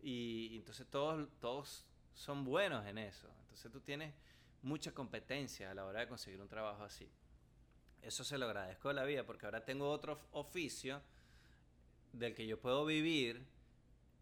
y, 0.00 0.48
y 0.52 0.56
entonces 0.56 0.86
todos, 0.88 1.28
todos 1.40 1.84
son 2.14 2.44
buenos 2.44 2.86
en 2.86 2.98
eso. 2.98 3.28
Entonces 3.42 3.70
tú 3.70 3.80
tienes 3.80 4.14
mucha 4.62 4.92
competencia 4.92 5.70
a 5.70 5.74
la 5.74 5.84
hora 5.84 6.00
de 6.00 6.08
conseguir 6.08 6.40
un 6.40 6.48
trabajo 6.48 6.82
así. 6.84 7.08
Eso 8.00 8.24
se 8.24 8.38
lo 8.38 8.46
agradezco 8.46 8.88
a 8.88 8.92
la 8.92 9.04
vida 9.04 9.24
porque 9.24 9.46
ahora 9.46 9.64
tengo 9.64 9.88
otro 9.90 10.18
oficio 10.32 11.00
del 12.12 12.34
que 12.34 12.46
yo 12.46 12.58
puedo 12.60 12.84
vivir 12.84 13.44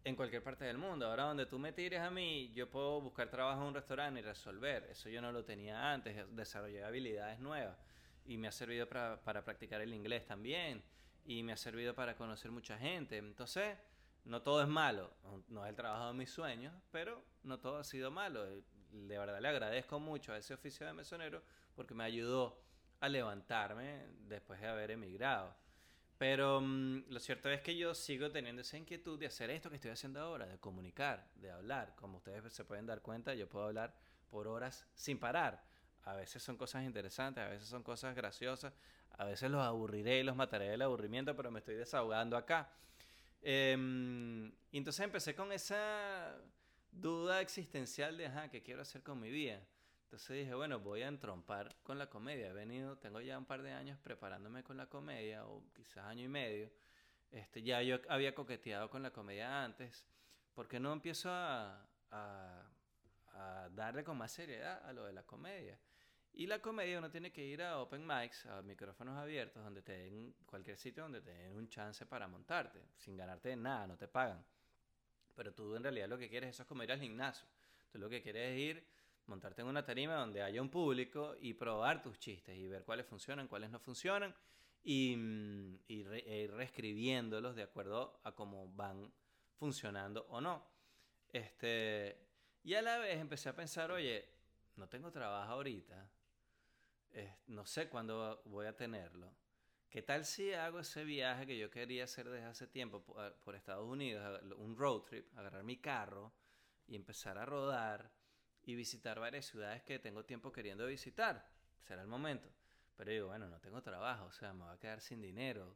en 0.03 0.15
cualquier 0.15 0.43
parte 0.43 0.65
del 0.65 0.77
mundo. 0.77 1.07
Ahora 1.07 1.23
donde 1.23 1.45
tú 1.45 1.59
me 1.59 1.73
tires 1.73 1.99
a 1.99 2.09
mí, 2.09 2.51
yo 2.53 2.69
puedo 2.69 3.01
buscar 3.01 3.29
trabajo 3.29 3.61
en 3.61 3.67
un 3.67 3.73
restaurante 3.73 4.19
y 4.19 4.23
resolver. 4.23 4.87
Eso 4.89 5.09
yo 5.09 5.21
no 5.21 5.31
lo 5.31 5.43
tenía 5.43 5.91
antes, 5.91 6.25
desarrollé 6.35 6.83
habilidades 6.83 7.39
nuevas 7.39 7.75
y 8.25 8.37
me 8.37 8.47
ha 8.47 8.51
servido 8.51 8.87
para, 8.87 9.21
para 9.23 9.43
practicar 9.43 9.81
el 9.81 9.93
inglés 9.93 10.25
también 10.25 10.83
y 11.25 11.43
me 11.43 11.53
ha 11.53 11.57
servido 11.57 11.93
para 11.93 12.15
conocer 12.15 12.51
mucha 12.51 12.77
gente. 12.77 13.17
Entonces, 13.17 13.77
no 14.25 14.41
todo 14.41 14.61
es 14.61 14.67
malo, 14.67 15.11
no 15.47 15.65
es 15.65 15.69
el 15.69 15.75
trabajo 15.75 16.07
de 16.07 16.13
mis 16.13 16.29
sueños, 16.29 16.73
pero 16.91 17.23
no 17.43 17.59
todo 17.59 17.77
ha 17.77 17.83
sido 17.83 18.11
malo. 18.11 18.45
De 18.45 19.17
verdad 19.17 19.39
le 19.39 19.47
agradezco 19.47 19.99
mucho 19.99 20.33
a 20.33 20.37
ese 20.37 20.53
oficio 20.53 20.85
de 20.85 20.93
mesonero 20.93 21.41
porque 21.75 21.93
me 21.93 22.03
ayudó 22.03 22.61
a 22.99 23.09
levantarme 23.09 24.05
después 24.27 24.59
de 24.61 24.67
haber 24.67 24.91
emigrado. 24.91 25.55
Pero 26.17 26.61
mm, 26.61 27.05
lo 27.09 27.19
cierto 27.19 27.49
es 27.49 27.61
que 27.61 27.75
yo 27.75 27.95
sigo 27.95 28.29
teniendo 28.29 28.61
esa 28.61 28.77
inquietud 28.77 29.17
de 29.17 29.25
hacer 29.25 29.49
esto 29.49 29.69
que 29.69 29.77
estoy 29.77 29.89
haciendo 29.89 30.19
ahora, 30.21 30.45
de 30.45 30.59
comunicar, 30.59 31.27
de 31.35 31.49
hablar. 31.49 31.95
Como 31.95 32.17
ustedes 32.17 32.53
se 32.53 32.63
pueden 32.63 32.85
dar 32.85 33.01
cuenta, 33.01 33.33
yo 33.33 33.49
puedo 33.49 33.65
hablar 33.65 33.95
por 34.29 34.47
horas 34.47 34.85
sin 34.93 35.17
parar. 35.17 35.63
A 36.03 36.15
veces 36.15 36.41
son 36.41 36.57
cosas 36.57 36.83
interesantes, 36.83 37.43
a 37.43 37.49
veces 37.49 37.67
son 37.67 37.83
cosas 37.83 38.15
graciosas, 38.15 38.73
a 39.11 39.25
veces 39.25 39.51
los 39.51 39.61
aburriré 39.61 40.19
y 40.19 40.23
los 40.23 40.35
mataré 40.35 40.69
del 40.69 40.81
aburrimiento, 40.81 41.35
pero 41.35 41.51
me 41.51 41.59
estoy 41.59 41.75
desahogando 41.75 42.37
acá. 42.37 42.71
Em, 43.41 44.47
y 44.71 44.77
entonces 44.77 45.03
empecé 45.03 45.35
con 45.35 45.51
esa 45.51 46.35
duda 46.91 47.41
existencial 47.41 48.17
de, 48.17 48.27
ajá, 48.27 48.49
¿qué 48.49 48.61
quiero 48.61 48.81
hacer 48.81 49.03
con 49.03 49.19
mi 49.19 49.29
vida? 49.29 49.61
Entonces 50.03 50.39
dije, 50.39 50.53
bueno, 50.53 50.79
voy 50.79 51.03
a 51.03 51.07
entrompar 51.07 51.73
con 51.83 51.97
la 51.97 52.09
comedia. 52.09 52.49
He 52.49 52.53
venido, 52.53 52.97
tengo 52.97 53.21
ya 53.21 53.37
un 53.37 53.45
par 53.45 53.61
de 53.61 53.71
años 53.71 53.97
preparándome 53.99 54.61
con 54.61 54.75
la 54.75 54.87
comedia, 54.87 55.45
o 55.45 55.63
quizás 55.73 56.05
año 56.05 56.25
y 56.25 56.27
medio. 56.27 56.69
Este, 57.31 57.63
ya 57.63 57.81
yo 57.81 57.97
había 58.09 58.35
coqueteado 58.35 58.89
con 58.89 59.01
la 59.03 59.11
comedia 59.11 59.63
antes. 59.63 60.05
¿Por 60.53 60.67
qué 60.67 60.81
no 60.81 60.91
empiezo 60.91 61.29
a, 61.31 61.81
a 63.33 63.69
darle 63.69 64.03
con 64.03 64.17
más 64.17 64.31
seriedad 64.31 64.83
a 64.85 64.93
lo 64.93 65.05
de 65.05 65.13
la 65.13 65.23
comedia? 65.23 65.79
Y 66.33 66.47
la 66.47 66.59
comedia 66.59 66.97
uno 66.97 67.11
tiene 67.11 67.31
que 67.31 67.45
ir 67.45 67.61
a 67.61 67.79
open 67.79 68.07
mics, 68.07 68.45
a 68.45 68.61
micrófonos 68.61 69.17
abiertos, 69.17 69.63
donde 69.63 69.81
te 69.81 69.91
den 69.91 70.33
cualquier 70.45 70.77
sitio 70.77 71.03
donde 71.03 71.21
te 71.21 71.31
den 71.31 71.55
un 71.55 71.67
chance 71.67 72.05
para 72.05 72.27
montarte, 72.27 72.79
sin 72.97 73.17
ganarte 73.17 73.55
nada, 73.55 73.87
no 73.87 73.97
te 73.97 74.07
pagan. 74.07 74.43
Pero 75.35 75.53
tú 75.53 75.75
en 75.75 75.83
realidad 75.83 76.07
lo 76.07 76.17
que 76.17 76.29
quieres 76.29 76.51
eso 76.51 76.63
es 76.63 76.67
como 76.67 76.83
ir 76.83 76.91
al 76.91 76.99
gimnasio. 76.99 77.45
Tú 77.91 77.99
lo 77.99 78.09
que 78.09 78.21
quieres 78.21 78.51
es 78.51 78.59
ir, 78.59 78.87
montarte 79.25 79.61
en 79.61 79.67
una 79.67 79.83
tarima 79.83 80.15
donde 80.15 80.41
haya 80.41 80.61
un 80.61 80.69
público 80.69 81.35
y 81.41 81.53
probar 81.53 82.01
tus 82.01 82.17
chistes 82.17 82.55
y 82.55 82.67
ver 82.67 82.83
cuáles 82.83 83.05
funcionan, 83.05 83.47
cuáles 83.47 83.69
no 83.69 83.79
funcionan 83.79 84.33
y, 84.83 85.15
mm, 85.15 85.79
y 85.87 86.05
e 86.05 86.43
ir 86.43 86.51
reescribiéndolos 86.51 87.55
de 87.55 87.63
acuerdo 87.63 88.19
a 88.23 88.31
cómo 88.33 88.71
van 88.73 89.11
funcionando 89.53 90.25
o 90.29 90.39
no. 90.39 90.65
Este, 91.29 92.30
y 92.63 92.75
a 92.75 92.81
la 92.81 92.97
vez 92.97 93.19
empecé 93.19 93.49
a 93.49 93.55
pensar, 93.55 93.91
oye, 93.91 94.27
no 94.75 94.87
tengo 94.87 95.11
trabajo 95.11 95.53
ahorita, 95.53 96.09
no 97.47 97.65
sé 97.65 97.89
cuándo 97.89 98.41
voy 98.45 98.65
a 98.65 98.75
tenerlo. 98.75 99.33
¿Qué 99.89 100.01
tal 100.01 100.23
si 100.23 100.53
hago 100.53 100.79
ese 100.79 101.03
viaje 101.03 101.45
que 101.45 101.57
yo 101.57 101.69
quería 101.69 102.05
hacer 102.05 102.29
desde 102.29 102.45
hace 102.45 102.67
tiempo 102.67 103.03
por, 103.03 103.55
Estados 103.55 103.85
Unidos, 103.85 104.41
un 104.57 104.77
road 104.77 105.01
trip, 105.01 105.37
agarrar 105.37 105.63
mi 105.63 105.81
carro 105.81 106.31
y 106.87 106.95
empezar 106.95 107.37
a 107.37 107.45
rodar 107.45 108.09
y 108.63 108.75
visitar 108.75 109.19
varias 109.19 109.47
ciudades 109.47 109.83
que 109.83 109.99
tengo 109.99 110.23
tiempo 110.23 110.51
queriendo 110.51 110.85
visitar? 110.85 111.45
Será 111.81 112.03
el 112.03 112.07
momento. 112.07 112.47
Pero 112.95 113.11
digo, 113.11 113.27
bueno, 113.27 113.49
no 113.49 113.59
tengo 113.59 113.81
trabajo, 113.81 114.25
o 114.25 114.31
sea, 114.31 114.53
me 114.53 114.63
voy 114.63 114.73
a 114.73 114.79
quedar 114.79 115.01
sin 115.01 115.21
dinero. 115.21 115.75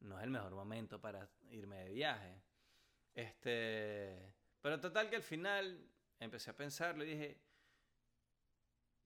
No 0.00 0.18
es 0.18 0.24
el 0.24 0.30
mejor 0.30 0.52
momento 0.52 1.00
para 1.00 1.26
irme 1.48 1.84
de 1.84 1.92
viaje. 1.92 2.42
Este, 3.14 4.34
pero 4.60 4.78
total 4.78 5.08
que 5.08 5.16
al 5.16 5.22
final 5.22 5.88
empecé 6.20 6.50
a 6.50 6.56
pensarlo 6.56 7.04
y 7.04 7.08
dije, 7.08 7.40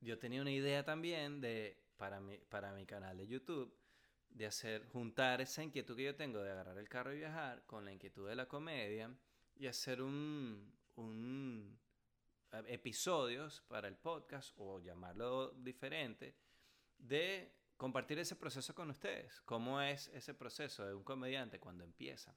yo 0.00 0.19
tenía 0.19 0.40
una 0.40 0.50
idea 0.50 0.85
también 0.85 1.40
de, 1.40 1.76
para 1.97 2.21
mi, 2.21 2.38
para 2.38 2.73
mi 2.73 2.87
canal 2.87 3.17
de 3.17 3.26
YouTube, 3.26 3.75
de 4.31 4.47
hacer, 4.47 4.87
juntar 4.88 5.40
esa 5.40 5.62
inquietud 5.62 5.97
que 5.97 6.05
yo 6.05 6.17
tengo 6.17 6.40
de 6.40 6.50
agarrar 6.50 6.79
el 6.79 6.88
carro 6.88 7.12
y 7.12 7.19
viajar 7.19 7.64
con 7.67 7.85
la 7.85 7.93
inquietud 7.93 8.29
de 8.29 8.37
la 8.37 8.47
comedia 8.47 9.14
y 9.57 9.67
hacer 9.67 10.00
un, 10.00 10.73
un 10.97 11.79
eh, 12.52 12.62
episodios 12.69 13.61
para 13.69 13.88
el 13.88 13.97
podcast 13.97 14.55
o 14.57 14.81
llamarlo 14.81 15.50
diferente 15.50 16.35
de 16.97 17.52
compartir 17.76 18.19
ese 18.19 18.37
proceso 18.37 18.75
con 18.75 18.90
ustedes. 18.90 19.40
¿Cómo 19.43 19.81
es 19.81 20.09
ese 20.09 20.35
proceso 20.35 20.87
de 20.87 20.95
un 20.95 21.02
comediante 21.02 21.59
cuando 21.59 21.85
empieza? 21.85 22.35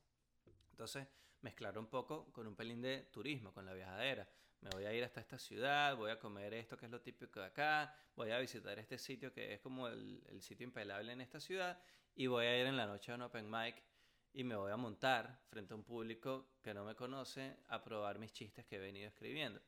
Entonces, 0.72 1.08
mezclar 1.42 1.77
un 1.77 1.88
poco 1.88 2.32
con 2.32 2.48
un 2.48 2.56
pelín 2.56 2.82
de 2.82 3.03
turismo, 3.12 3.53
con 3.53 3.65
la 3.65 3.74
viajadera 3.74 4.27
me 4.63 4.70
voy 4.70 4.86
a 4.86 4.93
ir 4.93 5.03
hasta 5.03 5.20
esta 5.20 5.38
ciudad, 5.38 5.96
voy 5.98 6.10
a 6.10 6.20
comer 6.20 6.53
esto 6.53 6.77
que 6.77 6.86
es 6.86 6.91
lo 6.91 7.01
típico 7.01 7.41
de 7.41 7.48
acá, 7.48 7.93
voy 8.15 8.32
a 8.32 8.39
visitar 8.39 8.79
este 8.79 8.98
sitio 8.98 9.34
que 9.34 9.53
es 9.53 9.60
como 9.60 9.88
el, 9.89 10.24
el 10.29 10.41
sitio 10.41 10.63
impelable 10.63 11.12
en 11.12 11.22
esta 11.22 11.39
ciudad 11.39 11.77
y 12.15 12.27
voy 12.27 12.46
a 12.46 12.60
ir 12.60 12.65
en 12.65 12.77
la 12.77 12.86
noche 12.86 13.12
a 13.12 13.15
un 13.15 13.24
open 13.24 13.50
mic 13.50 13.84
y 14.32 14.43
me 14.43 14.55
voy 14.55 14.72
a 14.72 14.77
montar 14.77 15.41
frente 15.50 15.74
a 15.74 15.75
un 15.75 15.84
público 15.84 16.48
que 16.62 16.74
no 16.74 16.86
me 16.86 16.96
conoce 16.96 17.58
a 17.67 17.84
probar 17.84 18.20
mis 18.20 18.32
chistes 18.32 18.65
que 18.65 18.77
he 18.77 18.79
venido 18.79 19.08
escribiendo. 19.08 19.62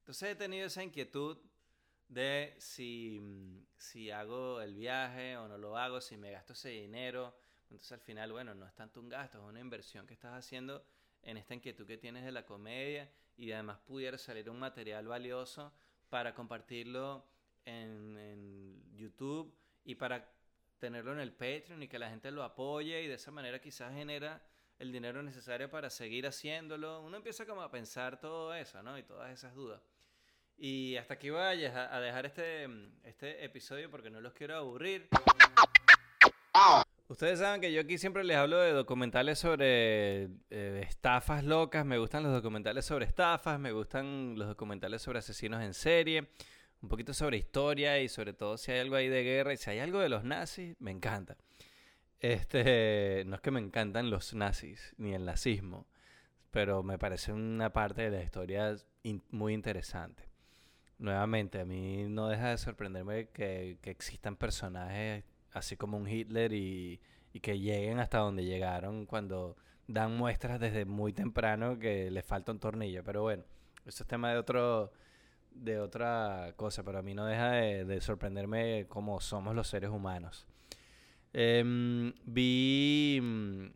Entonces 0.00 0.30
he 0.30 0.34
tenido 0.34 0.66
esa 0.66 0.82
inquietud 0.82 1.38
de 2.08 2.56
si, 2.58 3.20
si 3.76 4.10
hago 4.10 4.60
el 4.62 4.74
viaje 4.74 5.36
o 5.36 5.46
no 5.46 5.58
lo 5.58 5.76
hago, 5.76 6.00
si 6.00 6.16
me 6.16 6.30
gasto 6.30 6.54
ese 6.54 6.70
dinero. 6.70 7.36
Entonces 7.64 7.92
al 7.92 8.00
final, 8.00 8.32
bueno, 8.32 8.54
no 8.54 8.66
es 8.66 8.74
tanto 8.74 9.00
un 9.00 9.10
gasto, 9.10 9.38
es 9.38 9.44
una 9.44 9.60
inversión 9.60 10.06
que 10.06 10.14
estás 10.14 10.32
haciendo 10.32 10.84
en 11.28 11.36
esta 11.36 11.54
inquietud 11.54 11.86
que 11.86 11.98
tienes 11.98 12.24
de 12.24 12.32
la 12.32 12.46
comedia 12.46 13.10
y 13.36 13.52
además 13.52 13.78
pudiera 13.86 14.16
salir 14.16 14.48
un 14.48 14.58
material 14.58 15.06
valioso 15.06 15.72
para 16.08 16.34
compartirlo 16.34 17.22
en, 17.66 18.82
YouTube 18.96 19.54
y 19.84 19.94
para 19.94 20.28
tenerlo 20.80 21.12
en 21.12 21.20
el 21.20 21.32
Patreon 21.32 21.82
y 21.82 21.88
que 21.88 21.98
la 21.98 22.08
gente 22.10 22.32
lo 22.32 22.42
apoye 22.42 23.02
y 23.02 23.06
de 23.06 23.14
esa 23.14 23.30
manera 23.30 23.60
quizás 23.60 23.94
genera 23.94 24.42
el 24.78 24.90
dinero 24.90 25.22
necesario 25.22 25.70
para 25.70 25.88
seguir 25.88 26.26
haciéndolo. 26.26 27.02
Uno 27.02 27.18
empieza 27.18 27.46
como 27.46 27.62
a 27.62 27.70
pensar 27.70 28.18
todo 28.18 28.54
eso, 28.54 28.82
¿no? 28.82 28.98
Y 28.98 29.04
todas 29.04 29.30
esas 29.30 29.54
dudas. 29.54 29.80
Y 30.56 30.96
hasta 30.96 31.14
aquí 31.14 31.30
voy 31.30 31.40
a, 31.40 32.00
dejar 32.00 32.26
este, 32.26 32.66
este 33.04 33.44
episodio 33.44 33.88
porque 33.90 34.10
no 34.10 34.20
los 34.20 34.32
quiero 34.32 34.56
aburrir. 34.56 35.08
Ustedes 37.08 37.38
saben 37.38 37.62
que 37.62 37.72
yo 37.72 37.80
aquí 37.80 37.96
siempre 37.96 38.22
les 38.22 38.36
hablo 38.36 38.58
de 38.58 38.72
documentales 38.72 39.38
sobre 39.38 40.24
eh, 40.50 40.84
estafas 40.86 41.42
locas. 41.42 41.86
Me 41.86 41.96
gustan 41.96 42.22
los 42.22 42.32
documentales 42.32 42.84
sobre 42.84 43.06
estafas, 43.06 43.58
me 43.58 43.72
gustan 43.72 44.34
los 44.36 44.46
documentales 44.46 45.00
sobre 45.00 45.20
asesinos 45.20 45.62
en 45.62 45.72
serie, 45.72 46.28
un 46.82 46.88
poquito 46.90 47.14
sobre 47.14 47.38
historia 47.38 47.98
y 47.98 48.10
sobre 48.10 48.34
todo 48.34 48.58
si 48.58 48.72
hay 48.72 48.80
algo 48.80 48.96
ahí 48.96 49.08
de 49.08 49.22
guerra 49.22 49.54
y 49.54 49.56
si 49.56 49.70
hay 49.70 49.78
algo 49.78 50.00
de 50.00 50.10
los 50.10 50.22
nazis, 50.22 50.76
me 50.80 50.90
encanta. 50.90 51.38
Este, 52.20 53.24
no 53.26 53.36
es 53.36 53.40
que 53.40 53.52
me 53.52 53.60
encantan 53.60 54.10
los 54.10 54.34
nazis 54.34 54.94
ni 54.98 55.14
el 55.14 55.24
nazismo, 55.24 55.86
pero 56.50 56.82
me 56.82 56.98
parece 56.98 57.32
una 57.32 57.72
parte 57.72 58.02
de 58.02 58.18
la 58.18 58.22
historia 58.22 58.76
muy 59.30 59.54
interesante. 59.54 60.24
Nuevamente, 60.98 61.60
a 61.60 61.64
mí 61.64 62.04
no 62.06 62.28
deja 62.28 62.50
de 62.50 62.58
sorprenderme 62.58 63.30
que, 63.30 63.78
que 63.80 63.90
existan 63.90 64.36
personajes 64.36 65.24
así 65.58 65.76
como 65.76 65.96
un 65.96 66.08
Hitler 66.08 66.52
y, 66.52 67.00
que 67.40 67.60
lleguen 67.60 68.00
hasta 68.00 68.18
donde 68.18 68.44
llegaron 68.44 69.06
cuando 69.06 69.56
dan 69.86 70.16
muestras 70.16 70.58
desde 70.58 70.84
muy 70.84 71.12
temprano 71.12 71.78
que 71.78 72.10
les 72.10 72.24
falta 72.24 72.50
un 72.50 72.58
tornillo. 72.58 73.04
Pero 73.04 73.22
bueno, 73.22 73.44
eso 73.86 74.02
es 74.02 74.08
tema 74.08 74.32
de 74.32 74.38
otro 74.38 74.90
de 75.52 75.78
otra 75.78 76.52
cosa, 76.56 76.82
pero 76.82 76.98
a 76.98 77.02
mí 77.02 77.14
no 77.14 77.24
deja 77.26 77.52
de, 77.52 78.00
sorprenderme 78.00 78.86
cómo 78.88 79.20
somos 79.20 79.54
los 79.54 79.68
seres 79.68 79.90
humanos. 79.90 80.46
Em, 81.32 82.12
vi 82.24 83.20
mm, 83.22 83.66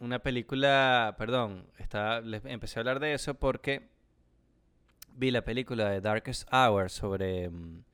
una 0.00 0.18
película, 0.20 1.14
perdón, 1.18 1.66
estaba, 1.78 2.20
les 2.20 2.44
empecé 2.46 2.78
a 2.78 2.80
hablar 2.80 3.00
de 3.00 3.14
eso 3.14 3.34
porque 3.34 3.88
vi 5.14 5.30
la 5.30 5.44
película 5.44 5.90
de 5.90 6.00
Darkest 6.00 6.48
Hour 6.52 6.90
sobre 6.90 7.48
mm, 7.50 7.84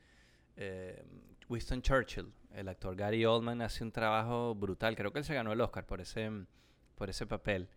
eh, 0.56 1.04
Winston 1.48 1.82
Churchill, 1.82 2.32
el 2.56 2.68
actor 2.68 2.96
Gary 2.96 3.24
Oldman 3.24 3.60
hace 3.62 3.84
un 3.84 3.92
trabajo 3.92 4.54
brutal. 4.54 4.96
Creo 4.96 5.12
que 5.12 5.18
él 5.20 5.24
se 5.24 5.34
ganó 5.34 5.52
el 5.52 5.60
Oscar 5.60 5.84
por 5.84 6.00
ese, 6.00 6.30
por 6.94 7.10
ese 7.10 7.26
papel. 7.26 7.68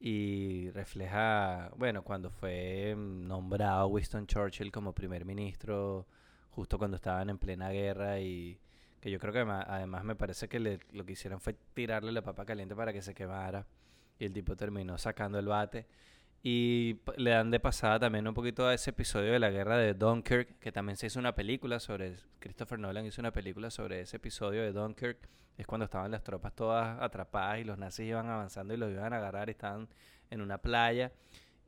Y 0.00 0.70
refleja, 0.70 1.70
bueno, 1.76 2.04
cuando 2.04 2.30
fue 2.30 2.94
nombrado 2.96 3.88
Winston 3.88 4.26
Churchill 4.26 4.70
como 4.70 4.92
primer 4.92 5.24
ministro, 5.24 6.06
justo 6.50 6.78
cuando 6.78 6.96
estaban 6.96 7.30
en 7.30 7.38
plena 7.38 7.70
guerra 7.70 8.20
y 8.20 8.60
que 9.00 9.10
yo 9.10 9.18
creo 9.18 9.32
que 9.32 9.40
además 9.40 10.04
me 10.04 10.14
parece 10.14 10.48
que 10.48 10.60
lo 10.60 11.04
que 11.04 11.12
hicieron 11.12 11.40
fue 11.40 11.56
tirarle 11.74 12.12
la 12.12 12.22
papa 12.22 12.44
caliente 12.44 12.76
para 12.76 12.92
que 12.92 13.02
se 13.02 13.14
quemara 13.14 13.66
y 14.18 14.24
el 14.24 14.32
tipo 14.32 14.56
terminó 14.56 14.98
sacando 14.98 15.38
el 15.38 15.46
bate. 15.46 15.86
Y 16.42 17.00
le 17.16 17.30
dan 17.30 17.50
de 17.50 17.58
pasada 17.58 17.98
también 17.98 18.28
un 18.28 18.34
poquito 18.34 18.66
a 18.66 18.74
ese 18.74 18.90
episodio 18.90 19.32
de 19.32 19.40
la 19.40 19.50
guerra 19.50 19.76
de 19.76 19.94
Dunkirk, 19.94 20.58
que 20.60 20.70
también 20.70 20.96
se 20.96 21.06
hizo 21.06 21.18
una 21.18 21.34
película 21.34 21.80
sobre, 21.80 22.16
Christopher 22.38 22.78
Nolan 22.78 23.06
hizo 23.06 23.20
una 23.20 23.32
película 23.32 23.70
sobre 23.70 24.02
ese 24.02 24.18
episodio 24.18 24.62
de 24.62 24.72
Dunkirk, 24.72 25.28
es 25.56 25.66
cuando 25.66 25.86
estaban 25.86 26.12
las 26.12 26.22
tropas 26.22 26.54
todas 26.54 27.02
atrapadas 27.02 27.58
y 27.58 27.64
los 27.64 27.76
nazis 27.76 28.06
iban 28.06 28.28
avanzando 28.28 28.72
y 28.72 28.76
los 28.76 28.90
iban 28.90 29.12
a 29.12 29.16
agarrar 29.16 29.48
y 29.48 29.52
estaban 29.52 29.88
en 30.30 30.40
una 30.40 30.58
playa 30.58 31.12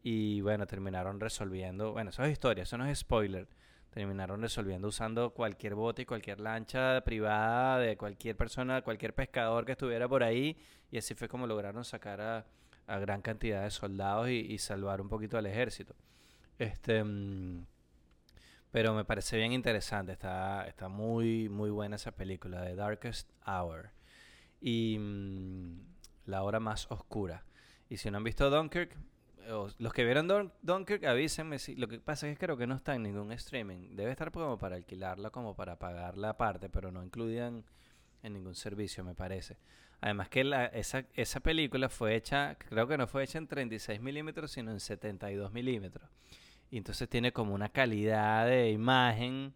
y 0.03 0.41
bueno, 0.41 0.67
terminaron 0.67 1.19
resolviendo, 1.19 1.93
bueno, 1.93 2.11
eso 2.11 2.23
es 2.23 2.31
historia, 2.31 2.63
eso 2.63 2.79
no 2.79 2.87
es 2.87 3.01
spoiler, 3.01 3.49
terminaron 3.91 4.41
resolviendo 4.41 4.87
usando 4.87 5.31
cualquier 5.31 5.75
bote 5.75 6.03
y 6.03 6.07
cualquier 6.07 6.39
lancha 6.39 7.03
privada 7.03 7.79
de 7.79 7.97
cualquier 7.97 8.37
persona, 8.37 8.83
cualquier 8.83 9.15
pescador 9.15 9.67
que 9.67 9.73
estuviera 9.73 10.09
por 10.09 10.23
ahí 10.23 10.57
y 10.93 10.99
así 10.99 11.15
fue 11.15 11.29
como 11.29 11.49
lograron 11.49 11.85
sacar 11.85 12.21
a 12.21 12.47
a 12.91 12.99
gran 12.99 13.23
cantidad 13.23 13.63
de 13.63 13.71
soldados 13.71 14.29
y, 14.29 14.59
salvar 14.59 15.01
un 15.01 15.09
poquito 15.09 15.39
al 15.39 15.47
ejército. 15.47 15.95
Este, 16.59 17.03
mm, 17.03 17.67
pero 18.71 18.95
me 18.95 19.05
parece 19.05 19.37
bien 19.37 19.53
interesante, 19.53 20.13
está, 20.13 20.67
está 20.67 20.89
muy, 20.89 21.49
muy 21.49 21.71
buena 21.71 21.97
esa 21.97 22.13
película, 22.13 22.65
The 22.65 22.75
Darkest 22.75 23.31
Hour. 23.47 23.91
Y 24.61 24.99
mm, 24.99 25.81
la 26.27 26.43
hora 26.43 26.61
más 26.61 26.91
oscura. 26.91 27.45
Y 27.89 27.97
si 27.97 28.11
no 28.11 28.19
han 28.19 28.25
visto 28.25 28.51
Dunkirk, 28.51 28.97
los 29.79 29.93
que 29.93 30.05
vieron 30.05 30.53
Dunkirk, 30.63 31.05
avísenme. 31.05 31.59
Si, 31.59 31.75
lo 31.75 31.89
que 31.89 31.99
pasa 31.99 32.29
es 32.29 32.35
que 32.39 32.45
creo 32.47 32.57
que 32.57 32.67
no 32.67 32.75
está 32.75 32.95
en 32.95 33.03
ningún 33.03 33.33
streaming. 33.33 33.97
Debe 33.97 34.13
estar 34.13 34.31
como 34.31 34.59
para 34.59 34.77
alquilarla, 34.77 35.31
como 35.31 35.55
para 35.55 35.79
pagarla 35.79 36.31
aparte, 36.31 36.69
pero 36.69 36.93
no 36.93 37.03
incluían 37.03 37.65
en 38.23 38.33
ningún 38.35 38.55
servicio, 38.55 39.05
me 39.05 39.15
parece. 39.15 39.57
Además 40.01 40.29
que 40.31 40.45
la, 40.45 40.67
esa, 40.67 41.41
película 41.41 41.89
fue 41.89 42.17
hecha, 42.17 42.57
creo 42.57 42.87
que 42.89 42.97
no 42.97 43.07
fue 43.07 43.23
hecha 43.23 43.39
en 43.39 43.47
36 43.47 44.01
milímetros, 44.01 44.53
sino 44.53 44.71
en 44.71 44.81
72 44.81 45.53
milímetros. 45.53 46.09
Y 46.71 46.79
entonces 46.79 47.09
tiene 47.09 47.33
como 47.33 47.55
una 47.55 47.69
calidad 47.69 48.47
de 48.47 48.71
imagen 48.71 49.53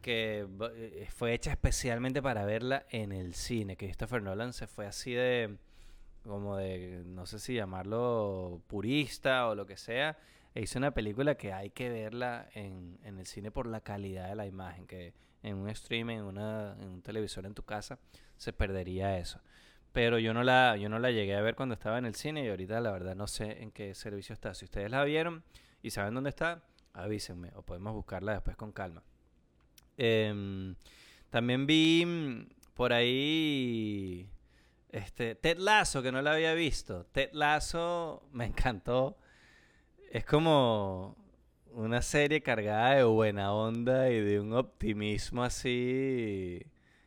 que 0.00 0.46
eh, 0.74 1.06
fue 1.10 1.34
hecha 1.34 1.50
especialmente 1.50 2.22
para 2.22 2.44
verla 2.44 2.86
en 2.90 3.12
el 3.12 3.34
cine. 3.34 3.76
Que 3.76 3.86
Christopher 3.86 4.22
Nolan 4.22 4.52
se 4.54 4.66
fue 4.66 4.86
así 4.86 5.12
de, 5.12 5.58
como 6.22 6.56
de, 6.56 7.02
no 7.04 7.26
sé 7.26 7.38
si 7.38 7.54
llamarlo 7.54 8.62
purista 8.68 9.48
o 9.48 9.54
lo 9.54 9.66
que 9.66 9.76
sea. 9.76 10.16
E 10.54 10.62
hizo 10.62 10.78
una 10.78 10.92
película 10.92 11.34
que 11.34 11.52
hay 11.52 11.68
que 11.68 11.90
verla 11.90 12.48
en, 12.54 12.98
en 13.02 13.18
el 13.18 13.26
cine 13.26 13.50
por 13.50 13.66
la 13.66 13.82
calidad 13.82 14.30
de 14.30 14.36
la 14.36 14.46
imagen, 14.46 14.86
que 14.86 15.12
en 15.46 15.56
un 15.56 15.68
streaming, 15.70 16.16
en, 16.16 16.24
una, 16.24 16.76
en 16.80 16.88
un 16.88 17.02
televisor 17.02 17.46
en 17.46 17.54
tu 17.54 17.62
casa, 17.62 17.98
se 18.36 18.52
perdería 18.52 19.18
eso. 19.18 19.40
Pero 19.92 20.18
yo 20.18 20.34
no, 20.34 20.42
la, 20.42 20.76
yo 20.76 20.88
no 20.88 20.98
la 20.98 21.10
llegué 21.10 21.34
a 21.36 21.40
ver 21.40 21.54
cuando 21.54 21.74
estaba 21.74 21.98
en 21.98 22.04
el 22.04 22.14
cine 22.14 22.44
y 22.44 22.48
ahorita 22.48 22.80
la 22.80 22.90
verdad 22.92 23.14
no 23.14 23.26
sé 23.26 23.62
en 23.62 23.70
qué 23.70 23.94
servicio 23.94 24.34
está. 24.34 24.52
Si 24.54 24.64
ustedes 24.64 24.90
la 24.90 25.04
vieron 25.04 25.42
y 25.82 25.90
saben 25.90 26.14
dónde 26.14 26.30
está, 26.30 26.62
avísenme 26.92 27.50
o 27.54 27.62
podemos 27.62 27.94
buscarla 27.94 28.32
después 28.32 28.56
con 28.56 28.72
calma. 28.72 29.02
Em, 29.96 30.74
también 31.30 31.66
vi 31.66 32.04
mm, 32.04 32.48
por 32.74 32.92
ahí 32.92 34.28
este, 34.90 35.34
Ted 35.34 35.58
Lasso, 35.58 36.02
que 36.02 36.12
no 36.12 36.20
la 36.20 36.32
había 36.32 36.54
visto. 36.54 37.06
Ted 37.12 37.30
Lasso 37.32 38.28
me 38.32 38.44
encantó. 38.46 39.16
Es 40.10 40.24
como 40.24 41.16
una 41.76 42.02
serie 42.02 42.42
cargada 42.42 42.96
de 42.96 43.04
buena 43.04 43.52
onda 43.52 44.10
y 44.10 44.20
de 44.20 44.40
un 44.40 44.54
optimismo 44.54 45.44
así 45.44 46.62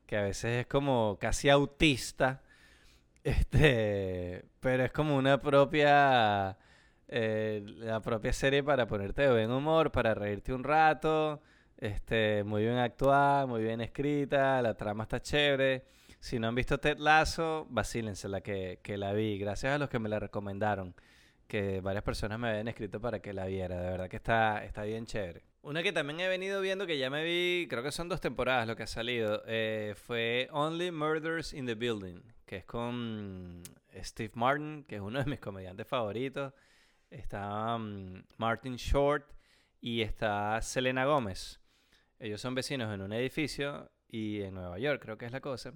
que 0.05 0.17
a 0.17 0.23
veces 0.23 0.61
es 0.61 0.67
como 0.67 1.17
casi 1.19 1.49
autista. 1.49 2.41
Este, 3.23 4.45
pero 4.59 4.85
es 4.85 4.91
como 4.91 5.17
una 5.17 5.41
propia 5.41 6.57
eh, 7.07 7.63
la 7.79 8.01
propia 8.01 8.31
serie 8.33 8.63
para 8.63 8.87
ponerte 8.87 9.23
de 9.23 9.31
buen 9.31 9.51
humor, 9.51 9.91
para 9.91 10.13
reírte 10.13 10.53
un 10.53 10.63
rato. 10.63 11.41
Este, 11.77 12.43
muy 12.43 12.63
bien 12.63 12.77
actuada, 12.77 13.45
muy 13.47 13.63
bien 13.63 13.81
escrita, 13.81 14.61
la 14.61 14.75
trama 14.75 15.03
está 15.03 15.21
chévere. 15.21 15.85
Si 16.19 16.37
no 16.39 16.47
han 16.47 16.55
visto 16.55 16.79
Ted 16.79 16.99
Lasso, 16.99 17.65
vacílense 17.69 18.29
la 18.29 18.41
que, 18.41 18.79
que 18.83 18.97
la 18.97 19.13
vi. 19.13 19.39
Gracias 19.39 19.73
a 19.73 19.77
los 19.79 19.89
que 19.89 19.99
me 19.99 20.09
la 20.09 20.19
recomendaron. 20.19 20.93
Que 21.49 21.81
varias 21.81 22.03
personas 22.03 22.39
me 22.39 22.47
habían 22.47 22.67
escrito 22.67 23.01
para 23.01 23.19
que 23.21 23.33
la 23.33 23.45
viera. 23.45 23.81
De 23.81 23.89
verdad 23.89 24.07
que 24.07 24.15
está, 24.17 24.63
está 24.63 24.83
bien 24.83 25.05
chévere. 25.05 25.43
Una 25.63 25.83
que 25.83 25.91
también 25.91 26.19
he 26.21 26.27
venido 26.29 26.61
viendo, 26.61 26.87
que 26.87 26.97
ya 26.97 27.09
me 27.09 27.23
vi, 27.23 27.67
creo 27.67 27.83
que 27.83 27.91
son 27.91 28.07
dos 28.07 28.21
temporadas 28.21 28.67
lo 28.67 28.77
que 28.77 28.83
ha 28.83 28.87
salido, 28.87 29.43
eh, 29.45 29.93
fue 29.97 30.47
Only 30.51 30.91
Murders 30.91 31.53
in 31.53 31.65
the 31.65 31.75
Building, 31.75 32.21
que 32.45 32.57
es 32.57 32.65
con 32.65 33.61
Steve 34.01 34.31
Martin, 34.35 34.85
que 34.87 34.95
es 34.95 35.01
uno 35.01 35.19
de 35.19 35.25
mis 35.25 35.39
comediantes 35.39 35.85
favoritos. 35.85 36.53
Está 37.09 37.77
mm, 37.77 38.23
Martin 38.37 38.77
Short 38.77 39.25
y 39.81 40.01
está 40.01 40.61
Selena 40.61 41.05
Gómez. 41.05 41.59
Ellos 42.19 42.39
son 42.39 42.55
vecinos 42.55 42.93
en 42.93 43.01
un 43.01 43.11
edificio 43.11 43.91
y 44.07 44.43
en 44.43 44.53
Nueva 44.53 44.79
York 44.79 45.01
creo 45.01 45.17
que 45.17 45.25
es 45.25 45.31
la 45.31 45.41
cosa 45.41 45.73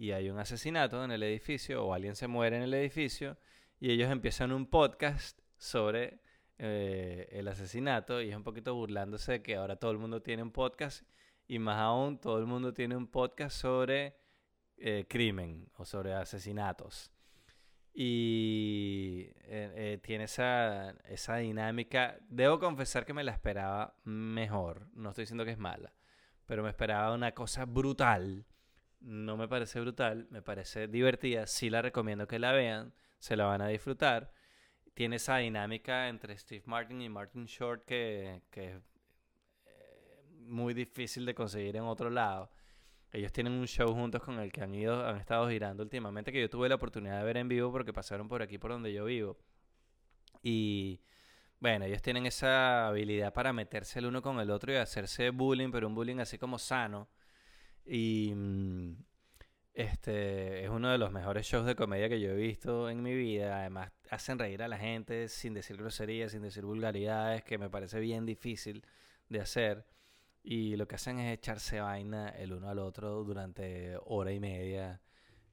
y 0.00 0.12
hay 0.12 0.30
un 0.30 0.38
asesinato 0.38 1.04
en 1.04 1.10
el 1.10 1.22
edificio 1.22 1.84
o 1.84 1.92
alguien 1.92 2.16
se 2.16 2.26
muere 2.26 2.56
en 2.56 2.62
el 2.62 2.72
edificio 2.72 3.36
y 3.80 3.90
ellos 3.90 4.10
empiezan 4.10 4.52
un 4.52 4.66
podcast 4.66 5.40
sobre 5.56 6.20
eh, 6.58 7.28
el 7.32 7.48
asesinato 7.48 8.20
y 8.20 8.28
es 8.28 8.36
un 8.36 8.44
poquito 8.44 8.74
burlándose 8.74 9.32
de 9.32 9.42
que 9.42 9.56
ahora 9.56 9.76
todo 9.76 9.90
el 9.90 9.98
mundo 9.98 10.22
tiene 10.22 10.42
un 10.42 10.52
podcast 10.52 11.02
y 11.48 11.58
más 11.58 11.78
aún 11.78 12.20
todo 12.20 12.38
el 12.38 12.46
mundo 12.46 12.74
tiene 12.74 12.94
un 12.94 13.08
podcast 13.08 13.56
sobre 13.56 14.16
eh, 14.76 15.06
crimen 15.08 15.68
o 15.76 15.84
sobre 15.84 16.12
asesinatos. 16.12 17.10
Y 17.92 19.32
eh, 19.46 19.98
tiene 20.02 20.24
esa, 20.24 20.90
esa 21.08 21.36
dinámica. 21.38 22.18
Debo 22.28 22.60
confesar 22.60 23.04
que 23.04 23.12
me 23.12 23.24
la 23.24 23.32
esperaba 23.32 23.96
mejor. 24.04 24.86
No 24.94 25.08
estoy 25.08 25.22
diciendo 25.22 25.44
que 25.44 25.50
es 25.50 25.58
mala. 25.58 25.92
Pero 26.46 26.62
me 26.62 26.68
esperaba 26.68 27.12
una 27.12 27.32
cosa 27.32 27.64
brutal 27.64 28.46
no 29.00 29.36
me 29.36 29.48
parece 29.48 29.80
brutal, 29.80 30.26
me 30.30 30.42
parece 30.42 30.86
divertida, 30.86 31.46
sí 31.46 31.70
la 31.70 31.82
recomiendo 31.82 32.26
que 32.26 32.38
la 32.38 32.52
vean, 32.52 32.92
se 33.20 33.36
la 33.36 33.44
van 33.44 33.62
a 33.62 33.68
disfrutar. 33.68 34.32
Tiene 34.94 35.16
esa 35.16 35.36
dinámica 35.36 36.08
entre 36.08 36.36
Steve 36.36 36.64
Martin 36.66 37.00
y 37.00 37.08
Martin 37.08 37.46
Short 37.46 37.84
que, 37.84 38.42
que 38.50 38.70
es 38.70 38.76
eh, 39.66 40.24
muy 40.40 40.74
difícil 40.74 41.24
de 41.24 41.34
conseguir 41.34 41.76
en 41.76 41.84
otro 41.84 42.10
lado. 42.10 42.50
Ellos 43.12 43.32
tienen 43.32 43.52
un 43.52 43.66
show 43.66 43.92
juntos 43.94 44.22
con 44.22 44.38
el 44.40 44.50
que 44.52 44.62
han 44.62 44.74
ido, 44.74 45.06
han 45.06 45.16
estado 45.18 45.48
girando 45.48 45.82
últimamente, 45.82 46.32
que 46.32 46.40
yo 46.40 46.50
tuve 46.50 46.68
la 46.68 46.76
oportunidad 46.76 47.18
de 47.18 47.24
ver 47.24 47.36
en 47.36 47.48
vivo 47.48 47.70
porque 47.72 47.92
pasaron 47.92 48.28
por 48.28 48.42
aquí 48.42 48.58
por 48.58 48.72
donde 48.72 48.92
yo 48.92 49.04
vivo. 49.04 49.38
Y 50.42 51.00
bueno, 51.60 51.84
ellos 51.84 52.02
tienen 52.02 52.26
esa 52.26 52.88
habilidad 52.88 53.32
para 53.32 53.52
meterse 53.52 53.98
el 53.98 54.06
uno 54.06 54.22
con 54.22 54.40
el 54.40 54.50
otro 54.50 54.72
y 54.72 54.76
hacerse 54.76 55.30
bullying, 55.30 55.70
pero 55.70 55.86
un 55.86 55.94
bullying 55.94 56.18
así 56.18 56.38
como 56.38 56.58
sano 56.58 57.08
y 57.84 58.32
mm, 58.34 58.96
este 59.74 60.64
es 60.64 60.70
uno 60.70 60.90
de 60.90 60.98
los 60.98 61.12
mejores 61.12 61.46
shows 61.46 61.64
de 61.64 61.76
comedia 61.76 62.08
que 62.08 62.20
yo 62.20 62.30
he 62.30 62.34
visto 62.34 62.90
en 62.90 63.02
mi 63.02 63.14
vida. 63.14 63.60
Además, 63.60 63.92
hacen 64.10 64.38
reír 64.38 64.62
a 64.62 64.68
la 64.68 64.78
gente 64.78 65.28
sin 65.28 65.54
decir 65.54 65.76
groserías, 65.76 66.32
sin 66.32 66.42
decir 66.42 66.64
vulgaridades, 66.64 67.44
que 67.44 67.58
me 67.58 67.70
parece 67.70 68.00
bien 68.00 68.26
difícil 68.26 68.84
de 69.28 69.40
hacer. 69.40 69.86
Y 70.42 70.76
lo 70.76 70.88
que 70.88 70.96
hacen 70.96 71.18
es 71.20 71.32
echarse 71.32 71.80
vaina 71.80 72.30
el 72.30 72.52
uno 72.52 72.68
al 72.68 72.78
otro 72.78 73.24
durante 73.24 73.96
hora 74.04 74.32
y 74.32 74.40
media. 74.40 75.00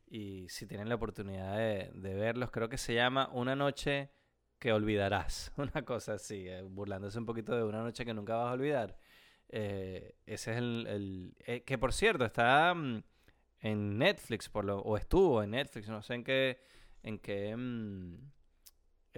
Y 0.08 0.48
si 0.50 0.66
tienen 0.66 0.90
la 0.90 0.96
oportunidad 0.96 1.58
de, 1.58 1.92
verlos, 2.16 2.52
creo 2.52 2.70
que 2.70 2.78
se 2.78 2.94
llama 2.94 3.30
Una 3.34 3.56
noche 3.56 4.12
que 4.60 4.74
olvidarás. 4.74 5.52
Una 5.58 5.84
cosa 5.86 6.14
así, 6.14 6.48
eh, 6.48 6.62
burlándose 6.64 7.20
un 7.20 7.26
poquito 7.26 7.56
de 7.56 7.64
una 7.64 7.84
noche 7.84 8.06
que 8.06 8.14
nunca 8.14 8.36
vas 8.36 8.50
a 8.50 8.54
olvidar. 8.54 8.98
Eh, 9.50 10.16
ese 10.26 10.52
es 10.52 10.58
el... 10.58 11.36
Eh, 11.46 11.64
que 11.64 11.78
por 11.78 11.94
cierto, 11.94 12.26
está 12.26 12.74
mm, 12.74 13.04
en 13.72 13.98
Netflix, 13.98 14.50
por 14.50 14.66
lo, 14.66 14.80
o 14.80 14.98
estuvo 14.98 15.44
en 15.44 15.52
Netflix, 15.52 15.90
no 15.90 16.02
sé 16.02 16.16
en 16.16 16.24
qué, 16.24 16.60
en 17.04 17.20
qué 17.20 17.56
mm, 17.56 18.16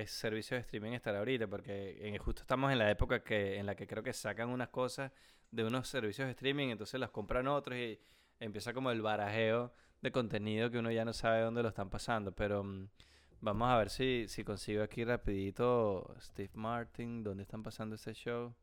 servicio 0.06 0.56
de 0.56 0.62
streaming 0.62 0.94
estará 0.94 1.20
ahorita, 1.20 1.48
porque 1.48 2.18
justo 2.20 2.42
estamos 2.42 2.72
en 2.72 2.80
la 2.80 2.90
época 2.90 3.24
que, 3.24 3.58
en 3.58 3.66
la 3.66 3.76
que 3.76 3.88
creo 3.88 4.04
que 4.04 4.14
sacan 4.14 4.50
unas 4.50 4.70
cosas 4.70 5.12
de 5.52 5.64
unos 5.64 5.88
servicios 5.88 6.28
de 6.28 6.32
streaming, 6.32 6.70
entonces 6.70 7.00
las 7.00 7.10
compran 7.10 7.48
otros 7.48 7.78
y 7.78 8.00
empieza 8.40 8.74
como 8.74 8.92
el 8.92 9.02
barajeo 9.02 9.74
de 10.02 10.12
contenido 10.12 10.70
que 10.72 10.80
uno 10.80 10.92
ya 10.92 11.04
no 11.06 11.14
sabe 11.14 11.42
dónde 11.42 11.64
lo 11.64 11.70
están 11.70 11.90
pasando, 11.90 12.34
pero... 12.34 12.64
Mm, 12.64 12.90
vamos 13.42 13.70
a 13.70 13.78
ver 13.78 13.90
si, 13.90 14.26
si 14.28 14.44
consigo 14.44 14.84
aquí 14.84 15.04
rapidito 15.04 16.14
Steve 16.20 16.52
Martin, 16.54 17.24
dónde 17.24 17.44
están 17.44 17.64
pasando 17.64 17.96
este 17.96 18.14
show 18.14 18.54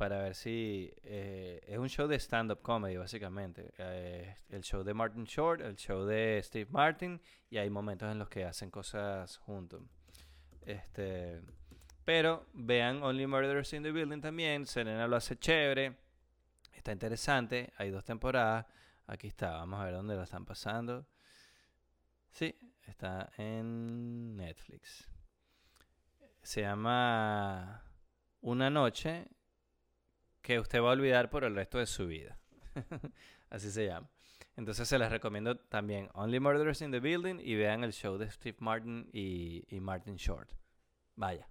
para 0.00 0.22
ver 0.22 0.34
si 0.34 0.90
eh, 1.02 1.60
es 1.66 1.76
un 1.76 1.90
show 1.90 2.08
de 2.08 2.18
stand-up 2.18 2.62
comedy 2.62 2.96
básicamente. 2.96 3.74
Eh, 3.76 4.34
el 4.48 4.62
show 4.62 4.82
de 4.82 4.94
Martin 4.94 5.24
Short, 5.24 5.60
el 5.60 5.76
show 5.76 6.06
de 6.06 6.40
Steve 6.42 6.70
Martin 6.70 7.20
y 7.50 7.58
hay 7.58 7.68
momentos 7.68 8.10
en 8.10 8.18
los 8.18 8.30
que 8.30 8.46
hacen 8.46 8.70
cosas 8.70 9.36
juntos. 9.36 9.82
Este, 10.62 11.42
pero 12.02 12.46
vean 12.54 13.02
Only 13.02 13.26
Murders 13.26 13.74
in 13.74 13.82
the 13.82 13.92
Building 13.92 14.22
también. 14.22 14.64
Serena 14.64 15.06
lo 15.06 15.16
hace 15.16 15.36
chévere. 15.38 15.94
Está 16.72 16.92
interesante. 16.92 17.70
Hay 17.76 17.90
dos 17.90 18.02
temporadas. 18.02 18.64
Aquí 19.06 19.26
está. 19.26 19.50
Vamos 19.50 19.80
a 19.80 19.84
ver 19.84 19.92
dónde 19.92 20.16
la 20.16 20.24
están 20.24 20.46
pasando. 20.46 21.06
Sí, 22.30 22.56
está 22.86 23.30
en 23.36 24.34
Netflix. 24.34 25.06
Se 26.40 26.62
llama 26.62 27.82
Una 28.40 28.70
noche 28.70 29.28
que 30.42 30.58
usted 30.58 30.80
va 30.80 30.90
a 30.90 30.92
olvidar 30.92 31.30
por 31.30 31.44
el 31.44 31.54
resto 31.54 31.78
de 31.78 31.86
su 31.86 32.06
vida. 32.06 32.38
Así 33.50 33.70
se 33.70 33.86
llama. 33.86 34.08
Entonces 34.56 34.88
se 34.88 34.98
les 34.98 35.10
recomiendo 35.10 35.56
también 35.56 36.08
Only 36.12 36.40
Murders 36.40 36.82
in 36.82 36.90
the 36.90 37.00
Building 37.00 37.36
y 37.40 37.54
vean 37.54 37.82
el 37.82 37.92
show 37.92 38.18
de 38.18 38.30
Steve 38.30 38.56
Martin 38.60 39.08
y, 39.12 39.64
Martin 39.80 40.16
Short. 40.16 40.50
Vaya. 41.16 41.48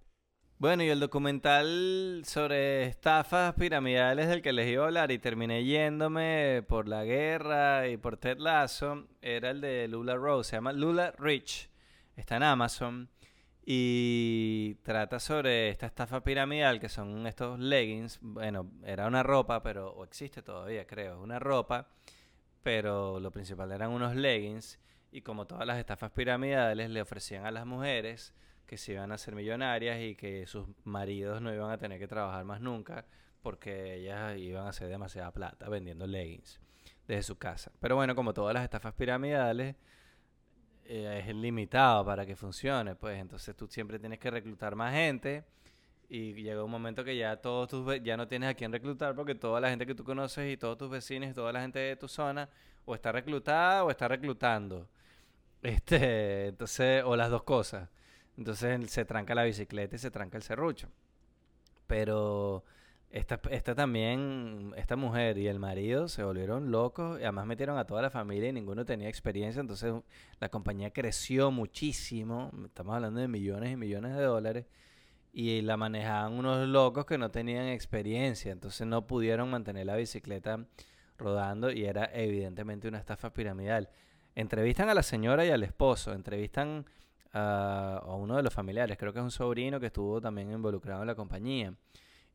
Bueno, 0.57 0.83
y 0.83 0.89
el 0.89 0.99
documental 0.99 2.21
sobre 2.25 2.83
estafas 2.83 3.53
piramidales 3.55 4.27
del 4.27 4.41
que 4.41 4.51
les 4.51 4.67
iba 4.67 4.83
a 4.83 4.87
hablar 4.87 5.09
y 5.09 5.17
terminé 5.17 5.63
yéndome 5.63 6.63
por 6.67 6.87
la 6.87 7.05
guerra 7.05 7.87
y 7.87 7.97
por 7.97 8.17
Ted 8.17 8.37
Lasso 8.39 9.07
era 9.21 9.51
el 9.51 9.61
de 9.61 9.87
Lula 9.87 10.15
Rose. 10.15 10.49
Se 10.49 10.57
llama 10.57 10.73
Lula 10.73 11.13
Rich. 11.17 11.69
Está 12.15 12.35
en 12.35 12.43
Amazon. 12.43 13.09
Y 13.71 14.73
trata 14.81 15.19
sobre 15.19 15.69
esta 15.69 15.85
estafa 15.85 16.23
piramidal 16.23 16.79
que 16.79 16.89
son 16.89 17.27
estos 17.27 17.59
leggings. 17.59 18.17
Bueno, 18.19 18.71
era 18.83 19.05
una 19.05 19.21
ropa, 19.21 19.61
pero 19.61 20.03
existe 20.03 20.41
todavía, 20.41 20.87
creo, 20.87 21.21
una 21.21 21.37
ropa, 21.37 21.87
pero 22.63 23.19
lo 23.19 23.29
principal 23.29 23.71
eran 23.71 23.91
unos 23.91 24.15
leggings. 24.15 24.79
Y 25.11 25.21
como 25.21 25.45
todas 25.45 25.67
las 25.67 25.77
estafas 25.77 26.09
piramidales, 26.09 26.89
le 26.89 26.99
ofrecían 26.99 27.45
a 27.45 27.51
las 27.51 27.67
mujeres 27.67 28.33
que 28.65 28.75
se 28.75 28.93
iban 28.93 29.11
a 29.11 29.19
ser 29.19 29.35
millonarias 29.35 30.01
y 30.01 30.15
que 30.15 30.47
sus 30.47 30.65
maridos 30.83 31.39
no 31.39 31.53
iban 31.53 31.69
a 31.69 31.77
tener 31.77 31.99
que 31.99 32.07
trabajar 32.07 32.45
más 32.45 32.61
nunca 32.61 33.05
porque 33.43 33.97
ellas 33.97 34.35
iban 34.39 34.65
a 34.65 34.69
hacer 34.69 34.87
demasiada 34.87 35.31
plata 35.31 35.69
vendiendo 35.69 36.07
leggings 36.07 36.59
desde 37.07 37.21
su 37.21 37.37
casa. 37.37 37.71
Pero 37.79 37.95
bueno, 37.95 38.15
como 38.15 38.33
todas 38.33 38.55
las 38.55 38.63
estafas 38.63 38.95
piramidales, 38.95 39.75
eh, 40.91 41.23
es 41.27 41.35
limitado 41.35 42.03
para 42.03 42.25
que 42.25 42.35
funcione, 42.35 42.95
pues 42.95 43.19
entonces 43.19 43.55
tú 43.55 43.67
siempre 43.67 43.99
tienes 43.99 44.17
que 44.17 44.31
reclutar 44.31 44.75
más 44.75 44.91
gente 44.91 45.43
y 46.09 46.33
llega 46.33 46.63
un 46.63 46.71
momento 46.71 47.03
que 47.03 47.15
ya 47.15 47.37
todos 47.37 47.69
tus 47.69 48.01
ya 48.01 48.17
no 48.17 48.27
tienes 48.27 48.49
a 48.49 48.55
quién 48.55 48.71
reclutar 48.71 49.13
porque 49.13 49.35
toda 49.35 49.61
la 49.61 49.69
gente 49.69 49.85
que 49.85 49.93
tú 49.93 50.03
conoces 50.03 50.51
y 50.51 50.57
todos 50.57 50.79
tus 50.79 50.89
vecinos 50.89 51.29
y 51.29 51.33
toda 51.35 51.53
la 51.53 51.61
gente 51.61 51.77
de 51.77 51.95
tu 51.95 52.07
zona 52.07 52.49
o 52.85 52.95
está 52.95 53.11
reclutada 53.11 53.83
o 53.83 53.91
está 53.91 54.07
reclutando. 54.07 54.89
Este, 55.61 56.47
entonces, 56.47 57.03
o 57.05 57.15
las 57.15 57.29
dos 57.29 57.43
cosas. 57.43 57.87
Entonces 58.35 58.89
se 58.89 59.05
tranca 59.05 59.35
la 59.35 59.43
bicicleta 59.43 59.95
y 59.95 59.99
se 59.99 60.09
tranca 60.09 60.37
el 60.37 60.43
serrucho. 60.43 60.89
Pero 61.85 62.63
esta, 63.11 63.41
esta 63.49 63.73
también, 63.73 64.73
esta 64.77 64.95
mujer 64.95 65.37
y 65.39 65.47
el 65.47 65.57
marido 65.57 66.07
se 66.07 66.23
volvieron 66.23 66.71
locos 66.71 67.19
y 67.19 67.23
además 67.23 67.47
metieron 67.47 67.77
a 67.77 67.85
toda 67.85 68.03
la 68.03 68.11
familia 68.11 68.49
y 68.49 68.53
ninguno 68.53 68.85
tenía 68.85 69.09
experiencia, 69.09 69.59
entonces 69.61 69.93
la 70.39 70.49
compañía 70.49 70.91
creció 70.91 71.49
muchísimo, 71.49 72.51
estamos 72.65 72.95
hablando 72.95 73.19
de 73.19 73.27
millones 73.27 73.71
y 73.71 73.75
millones 73.75 74.15
de 74.15 74.21
dólares, 74.21 74.65
y 75.31 75.61
la 75.61 75.77
manejaban 75.77 76.33
unos 76.33 76.67
locos 76.67 77.05
que 77.05 77.17
no 77.17 77.31
tenían 77.31 77.67
experiencia, 77.67 78.51
entonces 78.51 78.85
no 78.85 79.07
pudieron 79.07 79.49
mantener 79.49 79.85
la 79.85 79.95
bicicleta 79.95 80.65
rodando 81.17 81.71
y 81.71 81.85
era 81.85 82.09
evidentemente 82.13 82.87
una 82.87 82.99
estafa 82.99 83.31
piramidal. 83.33 83.89
Entrevistan 84.35 84.89
a 84.89 84.93
la 84.93 85.03
señora 85.03 85.45
y 85.45 85.49
al 85.49 85.63
esposo, 85.63 86.13
entrevistan 86.13 86.85
a, 87.33 88.01
a 88.03 88.15
uno 88.15 88.37
de 88.37 88.43
los 88.43 88.53
familiares, 88.53 88.97
creo 88.97 89.13
que 89.13 89.19
es 89.19 89.23
un 89.23 89.31
sobrino 89.31 89.79
que 89.79 89.87
estuvo 89.87 90.21
también 90.21 90.51
involucrado 90.51 91.01
en 91.01 91.07
la 91.07 91.15
compañía. 91.15 91.73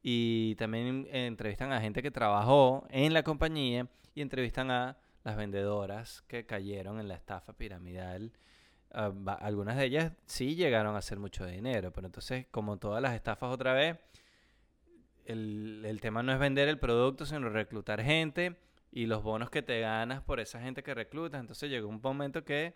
Y 0.07 0.55
también 0.57 1.09
entrevistan 1.11 1.73
a 1.73 1.81
gente 1.81 2.03
que 2.03 2.11
trabajó 2.11 2.87
en 2.91 3.15
la 3.15 3.23
compañía 3.23 3.89
y 4.15 4.21
entrevistan 4.21 4.71
a 4.71 4.99
las 5.23 5.35
vendedoras 5.35 6.21
que 6.29 6.45
cayeron 6.45 7.01
en 7.01 7.09
la 7.09 7.15
estafa 7.15 7.55
piramidal. 7.55 8.31
Ah, 8.91 9.11
algunas 9.41 9.79
de 9.79 9.87
ellas 9.87 10.13
sí 10.27 10.57
llegaron 10.57 10.95
a 10.95 10.99
hacer 10.99 11.19
mucho 11.19 11.47
dinero, 11.47 11.91
pero 11.91 12.07
entonces, 12.07 12.47
como 12.51 12.77
todas 12.77 13.01
las 13.01 13.15
estafas 13.15 13.51
otra 13.51 13.73
vez, 13.73 13.99
el, 15.25 15.83
el 15.87 16.03
tema 16.03 16.23
no 16.23 16.33
es 16.33 16.39
vender 16.39 16.69
el 16.69 16.79
producto, 16.79 17.25
sino 17.25 17.49
reclutar 17.49 18.03
gente 18.03 18.59
y 18.93 19.07
los 19.07 19.23
bonos 19.23 19.49
que 19.49 19.63
te 19.63 19.81
ganas 19.81 20.21
por 20.23 20.39
esa 20.39 20.61
gente 20.61 20.83
que 20.83 20.93
reclutas. 20.93 21.41
Entonces 21.41 21.71
llegó 21.71 21.89
un 21.89 22.03
momento 22.03 22.45
que 22.45 22.75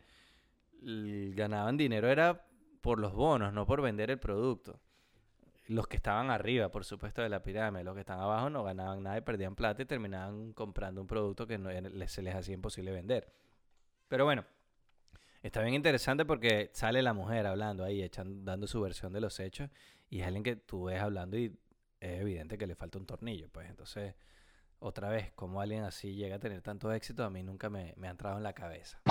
ganaban 0.81 1.77
dinero 1.77 2.09
era 2.09 2.47
por 2.81 2.99
los 2.99 3.12
bonos, 3.12 3.53
no 3.53 3.67
por 3.67 3.83
vender 3.83 4.11
el 4.11 4.19
producto 4.19 4.81
los 5.68 5.87
que 5.87 5.96
estaban 5.96 6.31
arriba, 6.31 6.70
por 6.70 6.85
supuesto, 6.85 7.20
de 7.20 7.28
la 7.28 7.42
pirámide, 7.42 7.85
los 7.85 7.94
que 7.94 8.00
estaban 8.00 8.24
abajo 8.24 8.48
no 8.48 8.64
ganaban 8.64 9.02
nada 9.02 9.18
y 9.18 9.20
perdían 9.20 9.54
plata 9.54 9.83
y 9.83 9.85
terminaban 9.85 10.54
comprando 10.54 11.02
un 11.02 11.07
producto 11.07 11.46
que 11.46 11.59
no, 11.59 11.68
se 12.07 12.22
les 12.22 12.35
hacía 12.35 12.54
imposible 12.54 12.90
vender. 12.90 13.31
Pero 14.09 14.24
bueno, 14.24 14.46
está 15.42 15.61
bien 15.61 15.74
interesante 15.74 16.24
porque 16.24 16.70
sale 16.72 17.02
la 17.02 17.12
mujer 17.12 17.46
hablando 17.46 17.85
ahí, 17.85 18.02
echando, 18.02 18.50
dando 18.50 18.66
su 18.66 18.81
versión 18.81 19.12
de 19.12 19.20
los 19.20 19.38
hechos 19.40 19.68
y 20.09 20.20
es 20.20 20.26
alguien 20.26 20.42
que 20.42 20.57
tú 20.57 20.85
ves 20.85 21.02
hablando 21.02 21.37
y 21.37 21.54
es 22.00 22.20
evidente 22.20 22.57
que 22.57 22.66
le 22.66 22.74
falta 22.74 22.98
un 22.98 23.04
tornillo. 23.04 23.50
Pues 23.50 23.68
entonces, 23.68 24.14
otra 24.78 25.11
vez, 25.11 25.33
como 25.33 25.61
alguien 25.61 25.85
así 25.85 26.14
llega 26.14 26.37
a 26.37 26.40
tener 26.40 26.62
tanto 26.62 26.90
éxito, 26.92 27.24
a 27.24 27.31
mí 27.31 27.42
nunca 27.42 27.68
me, 27.68 27.92
me 27.98 28.09
ha 28.09 28.11
entrado 28.11 28.38
en 28.38 28.42
la 28.42 28.54
cabeza. 28.54 29.02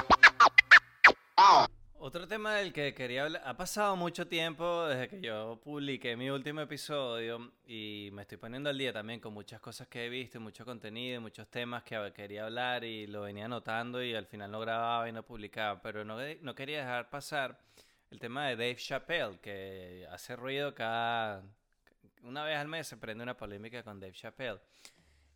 Otro 2.00 2.28
tema 2.28 2.54
del 2.54 2.74
que 2.74 2.94
quería 2.94 3.24
hablar, 3.24 3.42
ha 3.44 3.58
pasado 3.58 3.96
mucho 3.96 4.28
tiempo 4.28 4.86
desde 4.86 5.08
que 5.08 5.20
yo 5.20 5.60
publiqué 5.64 6.16
mi 6.16 6.30
último 6.30 6.62
episodio 6.62 7.54
y 7.66 8.10
me 8.14 8.22
estoy 8.22 8.38
poniendo 8.38 8.70
al 8.70 8.78
día 8.78 8.94
también 8.94 9.20
con 9.20 9.34
muchas 9.34 9.60
cosas 9.60 9.88
que 9.88 10.06
he 10.06 10.10
visto, 10.10 10.40
mucho 10.40 10.64
contenido, 10.64 11.20
muchos 11.20 11.48
temas 11.48 11.82
que 11.82 12.14
quería 12.16 12.46
hablar 12.46 12.84
y 12.84 13.08
lo 13.08 13.24
venía 13.24 13.46
anotando 13.46 14.04
y 14.04 14.14
al 14.14 14.28
final 14.28 14.52
no 14.52 14.60
grababa 14.60 15.10
y 15.10 15.12
no 15.12 15.24
publicaba, 15.24 15.82
pero 15.82 16.06
no, 16.06 16.18
no 16.42 16.54
quería 16.54 16.82
dejar 16.82 17.10
pasar 17.10 17.60
el 18.12 18.20
tema 18.20 18.48
de 18.48 18.56
Dave 18.58 18.76
Chappelle, 18.76 19.40
que 19.40 20.08
hace 20.12 20.36
ruido 20.36 20.76
cada... 20.76 21.44
Una 22.22 22.44
vez 22.44 22.58
al 22.58 22.68
mes 22.68 22.86
se 22.86 22.98
prende 22.98 23.24
una 23.24 23.36
polémica 23.36 23.82
con 23.82 24.00
Dave 24.00 24.14
Chappelle. 24.14 24.60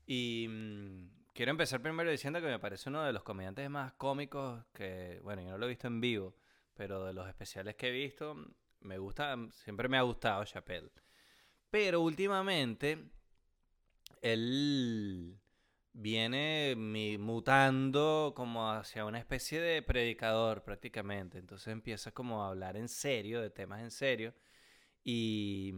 Y 0.06 0.46
mm, 0.48 1.10
quiero 1.34 1.50
empezar 1.50 1.82
primero 1.82 2.12
diciendo 2.12 2.40
que 2.40 2.46
me 2.46 2.60
parece 2.60 2.88
uno 2.90 3.04
de 3.04 3.14
los 3.14 3.24
comediantes 3.24 3.68
más 3.68 3.94
cómicos 3.94 4.64
que, 4.74 5.20
bueno, 5.24 5.42
yo 5.42 5.50
no 5.50 5.58
lo 5.58 5.66
he 5.66 5.70
visto 5.70 5.88
en 5.88 6.00
vivo 6.00 6.36
pero 6.82 7.06
de 7.06 7.14
los 7.14 7.30
especiales 7.30 7.76
que 7.76 7.90
he 7.90 7.92
visto, 7.92 8.36
me 8.80 8.98
gusta, 8.98 9.38
siempre 9.52 9.88
me 9.88 10.00
ha 10.00 10.02
gustado 10.02 10.44
Chappelle. 10.46 10.90
Pero 11.70 12.02
últimamente, 12.02 13.12
él 14.20 15.40
viene 15.94 16.74
mutando 17.20 18.34
como 18.36 18.72
hacia 18.72 19.06
una 19.06 19.20
especie 19.20 19.62
de 19.62 19.84
predicador 19.84 20.64
prácticamente. 20.64 21.38
Entonces 21.38 21.68
empieza 21.68 22.12
como 22.14 22.44
a 22.44 22.48
hablar 22.48 22.76
en 22.76 22.90
serio, 22.90 23.42
de 23.42 23.52
temas 23.52 23.82
en 23.84 23.92
serio. 23.92 24.34
Y, 25.04 25.76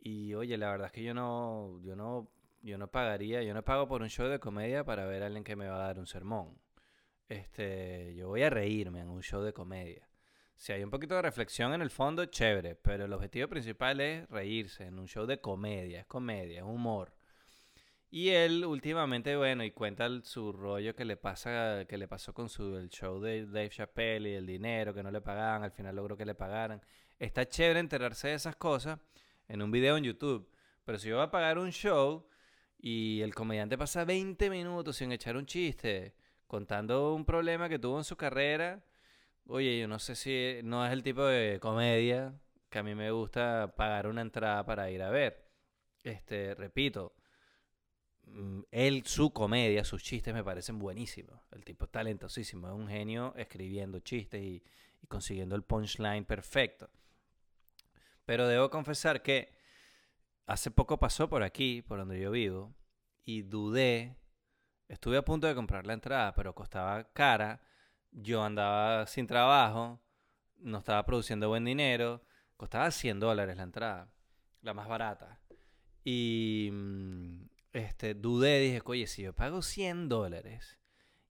y 0.00 0.34
oye, 0.34 0.58
la 0.58 0.72
verdad 0.72 0.86
es 0.88 0.92
que 0.92 1.04
yo 1.04 1.14
no, 1.14 1.80
yo 1.84 1.94
no, 1.94 2.32
yo 2.62 2.78
no 2.78 2.90
pagaría, 2.90 3.44
yo 3.44 3.54
no 3.54 3.64
pago 3.64 3.86
por 3.86 4.02
un 4.02 4.10
show 4.10 4.26
de 4.26 4.40
comedia 4.40 4.82
para 4.82 5.06
ver 5.06 5.22
a 5.22 5.26
alguien 5.26 5.44
que 5.44 5.54
me 5.54 5.68
va 5.68 5.76
a 5.76 5.86
dar 5.86 6.00
un 6.00 6.08
sermón. 6.08 6.63
Este, 7.28 8.14
yo 8.16 8.28
voy 8.28 8.42
a 8.42 8.50
reírme 8.50 9.00
en 9.00 9.08
un 9.08 9.22
show 9.22 9.42
de 9.42 9.52
comedia. 9.52 10.08
Si 10.56 10.72
hay 10.72 10.84
un 10.84 10.90
poquito 10.90 11.14
de 11.14 11.22
reflexión 11.22 11.72
en 11.74 11.82
el 11.82 11.90
fondo, 11.90 12.26
chévere, 12.26 12.76
pero 12.76 13.04
el 13.06 13.12
objetivo 13.12 13.48
principal 13.48 14.00
es 14.00 14.28
reírse 14.28 14.84
en 14.84 14.98
un 14.98 15.08
show 15.08 15.26
de 15.26 15.40
comedia, 15.40 16.00
es 16.00 16.06
comedia, 16.06 16.58
es 16.58 16.64
humor. 16.64 17.12
Y 18.10 18.28
él 18.28 18.64
últimamente, 18.64 19.34
bueno, 19.36 19.64
y 19.64 19.72
cuenta 19.72 20.08
su 20.22 20.52
rollo 20.52 20.94
que 20.94 21.04
le 21.04 21.16
pasa, 21.16 21.84
que 21.88 21.98
le 21.98 22.06
pasó 22.06 22.32
con 22.32 22.48
su 22.48 22.76
el 22.76 22.88
show 22.88 23.20
de 23.20 23.44
Dave 23.46 23.70
Chappelle 23.70 24.30
y 24.30 24.34
el 24.34 24.46
dinero 24.46 24.94
que 24.94 25.02
no 25.02 25.10
le 25.10 25.20
pagaban, 25.20 25.64
al 25.64 25.72
final 25.72 25.96
logró 25.96 26.16
que 26.16 26.24
le 26.24 26.36
pagaran. 26.36 26.80
Está 27.18 27.48
chévere 27.48 27.80
enterarse 27.80 28.28
de 28.28 28.34
esas 28.34 28.54
cosas 28.54 29.00
en 29.48 29.62
un 29.62 29.72
video 29.72 29.96
en 29.96 30.04
YouTube, 30.04 30.48
pero 30.84 30.98
si 30.98 31.08
yo 31.08 31.16
voy 31.16 31.24
a 31.24 31.30
pagar 31.30 31.58
un 31.58 31.72
show 31.72 32.24
y 32.78 33.20
el 33.22 33.34
comediante 33.34 33.76
pasa 33.76 34.04
20 34.04 34.48
minutos 34.48 34.96
sin 34.96 35.10
echar 35.10 35.36
un 35.36 35.46
chiste, 35.46 36.14
contando 36.54 37.14
un 37.14 37.24
problema 37.24 37.68
que 37.68 37.80
tuvo 37.80 37.98
en 37.98 38.04
su 38.04 38.14
carrera. 38.14 38.80
Oye, 39.48 39.76
yo 39.76 39.88
no 39.88 39.98
sé 39.98 40.14
si 40.14 40.60
no 40.62 40.86
es 40.86 40.92
el 40.92 41.02
tipo 41.02 41.24
de 41.24 41.58
comedia 41.58 42.32
que 42.70 42.78
a 42.78 42.84
mí 42.84 42.94
me 42.94 43.10
gusta 43.10 43.74
pagar 43.76 44.06
una 44.06 44.20
entrada 44.20 44.64
para 44.64 44.88
ir 44.88 45.02
a 45.02 45.10
ver. 45.10 45.50
Este, 46.04 46.54
repito, 46.54 47.16
mm, 48.26 48.60
él, 48.70 49.04
su 49.04 49.32
comedia, 49.32 49.82
sus 49.82 50.04
chistes 50.04 50.32
me 50.32 50.44
parecen 50.44 50.78
buenísimos. 50.78 51.40
El 51.50 51.64
tipo 51.64 51.86
es 51.86 51.90
talentosísimo, 51.90 52.68
es 52.68 52.74
un 52.74 52.86
genio 52.86 53.34
escribiendo 53.36 53.98
chistes 53.98 54.40
y, 54.40 54.62
y 55.02 55.06
consiguiendo 55.08 55.56
el 55.56 55.64
punchline 55.64 56.24
perfecto. 56.24 56.88
Pero 58.24 58.46
debo 58.46 58.70
confesar 58.70 59.22
que 59.22 59.52
hace 60.46 60.70
poco 60.70 61.00
pasó 61.00 61.28
por 61.28 61.42
aquí, 61.42 61.82
por 61.82 61.98
donde 61.98 62.20
yo 62.20 62.30
vivo, 62.30 62.72
y 63.24 63.42
dudé 63.42 64.14
Estuve 64.94 65.16
a 65.16 65.24
punto 65.24 65.48
de 65.48 65.56
comprar 65.56 65.86
la 65.86 65.92
entrada, 65.92 66.32
pero 66.36 66.54
costaba 66.54 67.02
cara. 67.12 67.60
Yo 68.12 68.44
andaba 68.44 69.08
sin 69.08 69.26
trabajo, 69.26 70.00
no 70.58 70.78
estaba 70.78 71.04
produciendo 71.04 71.48
buen 71.48 71.64
dinero. 71.64 72.22
Costaba 72.56 72.92
100 72.92 73.18
dólares 73.18 73.56
la 73.56 73.64
entrada, 73.64 74.08
la 74.62 74.72
más 74.72 74.86
barata. 74.86 75.40
Y 76.04 76.70
mm, 76.72 77.46
este, 77.72 78.14
dudé, 78.14 78.60
dije, 78.60 78.80
oye, 78.84 79.08
si 79.08 79.22
yo 79.22 79.34
pago 79.34 79.62
100 79.62 80.08
dólares 80.08 80.78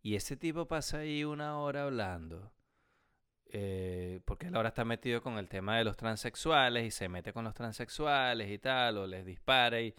y 0.02 0.14
ese 0.14 0.36
tipo 0.36 0.68
pasa 0.68 0.98
ahí 0.98 1.24
una 1.24 1.56
hora 1.58 1.84
hablando, 1.84 2.52
eh, 3.46 4.20
porque 4.26 4.48
él 4.48 4.56
ahora 4.56 4.68
está 4.68 4.84
metido 4.84 5.22
con 5.22 5.38
el 5.38 5.48
tema 5.48 5.78
de 5.78 5.84
los 5.84 5.96
transexuales 5.96 6.84
y 6.84 6.90
se 6.90 7.08
mete 7.08 7.32
con 7.32 7.44
los 7.44 7.54
transexuales 7.54 8.50
y 8.50 8.58
tal, 8.58 8.98
o 8.98 9.06
les 9.06 9.24
dispara 9.24 9.80
y 9.80 9.94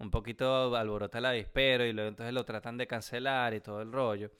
un 0.00 0.10
poquito 0.10 0.74
alborota 0.76 1.20
la 1.20 1.32
dispero 1.32 1.84
y 1.84 1.92
luego 1.92 2.08
entonces 2.08 2.34
lo 2.34 2.44
tratan 2.44 2.76
de 2.78 2.86
cancelar 2.86 3.54
y 3.54 3.60
todo 3.60 3.82
el 3.82 3.92
rollo. 3.92 4.30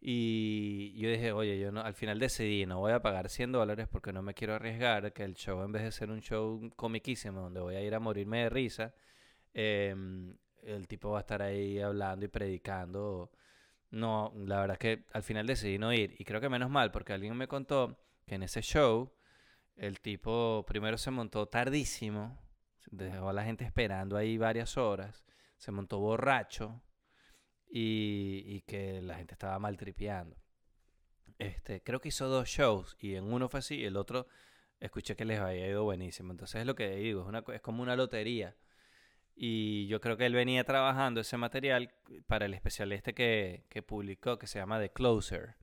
Y 0.00 0.92
yo 1.00 1.10
dije, 1.10 1.32
oye, 1.32 1.58
yo 1.58 1.72
no, 1.72 1.80
al 1.80 1.94
final 1.94 2.18
decidí, 2.18 2.66
no 2.66 2.80
voy 2.80 2.92
a 2.92 3.02
pagar 3.02 3.28
100 3.28 3.52
dólares 3.52 3.88
porque 3.90 4.12
no 4.12 4.22
me 4.22 4.34
quiero 4.34 4.54
arriesgar 4.54 5.12
que 5.12 5.24
el 5.24 5.34
show, 5.34 5.62
en 5.64 5.72
vez 5.72 5.82
de 5.84 5.92
ser 5.92 6.10
un 6.10 6.20
show 6.20 6.60
comiquísimo 6.76 7.40
donde 7.42 7.60
voy 7.60 7.74
a 7.76 7.82
ir 7.82 7.94
a 7.94 8.00
morirme 8.00 8.44
de 8.44 8.50
risa, 8.50 8.94
em, 9.54 10.36
el 10.62 10.86
tipo 10.88 11.10
va 11.10 11.18
a 11.18 11.20
estar 11.20 11.42
ahí 11.42 11.80
hablando 11.80 12.26
y 12.26 12.28
predicando. 12.28 13.30
No, 13.90 14.32
la 14.36 14.60
verdad 14.60 14.74
es 14.74 14.78
que 14.78 15.04
al 15.12 15.22
final 15.22 15.46
decidí 15.46 15.78
no 15.78 15.92
ir. 15.92 16.14
Y 16.18 16.24
creo 16.24 16.40
que 16.40 16.48
menos 16.48 16.70
mal, 16.70 16.90
porque 16.92 17.12
alguien 17.12 17.36
me 17.36 17.48
contó 17.48 17.98
que 18.26 18.36
en 18.36 18.42
ese 18.44 18.62
show 18.62 19.12
el 19.76 20.00
tipo 20.00 20.64
primero 20.66 20.98
se 20.98 21.10
montó 21.10 21.46
tardísimo 21.46 22.38
dejó 22.90 23.28
a 23.28 23.32
la 23.32 23.44
gente 23.44 23.64
esperando 23.64 24.16
ahí 24.16 24.38
varias 24.38 24.76
horas, 24.76 25.24
se 25.56 25.72
montó 25.72 25.98
borracho 25.98 26.82
y, 27.70 28.60
que 28.62 29.00
la 29.02 29.16
gente 29.16 29.34
estaba 29.34 29.58
maltripeando. 29.58 30.36
Este, 31.38 31.82
creo 31.82 32.00
que 32.00 32.08
hizo 32.08 32.28
dos 32.28 32.48
shows 32.48 32.96
y 33.00 33.14
en 33.14 33.24
uno 33.32 33.48
fue 33.48 33.60
así 33.60 33.76
y 33.76 33.84
el 33.84 33.96
otro 33.96 34.26
escuché 34.80 35.16
que 35.16 35.24
les 35.24 35.38
había 35.40 35.68
ido 35.68 35.84
buenísimo. 35.84 36.32
Entonces 36.32 36.60
es 36.60 36.66
lo 36.66 36.74
que 36.74 36.96
digo, 36.96 37.22
es, 37.22 37.28
una, 37.28 37.44
es 37.52 37.60
como 37.60 37.82
una 37.82 37.96
lotería. 37.96 38.56
Y 39.34 39.86
yo 39.86 40.00
creo 40.00 40.16
que 40.16 40.26
él 40.26 40.34
venía 40.34 40.64
trabajando 40.64 41.20
ese 41.20 41.36
material 41.36 41.94
para 42.26 42.46
el 42.46 42.54
especial 42.54 42.90
este 42.92 43.14
que, 43.14 43.66
que 43.68 43.82
publicó, 43.82 44.38
que 44.38 44.48
se 44.48 44.58
llama 44.58 44.80
The 44.80 44.90
Closer, 44.90 45.54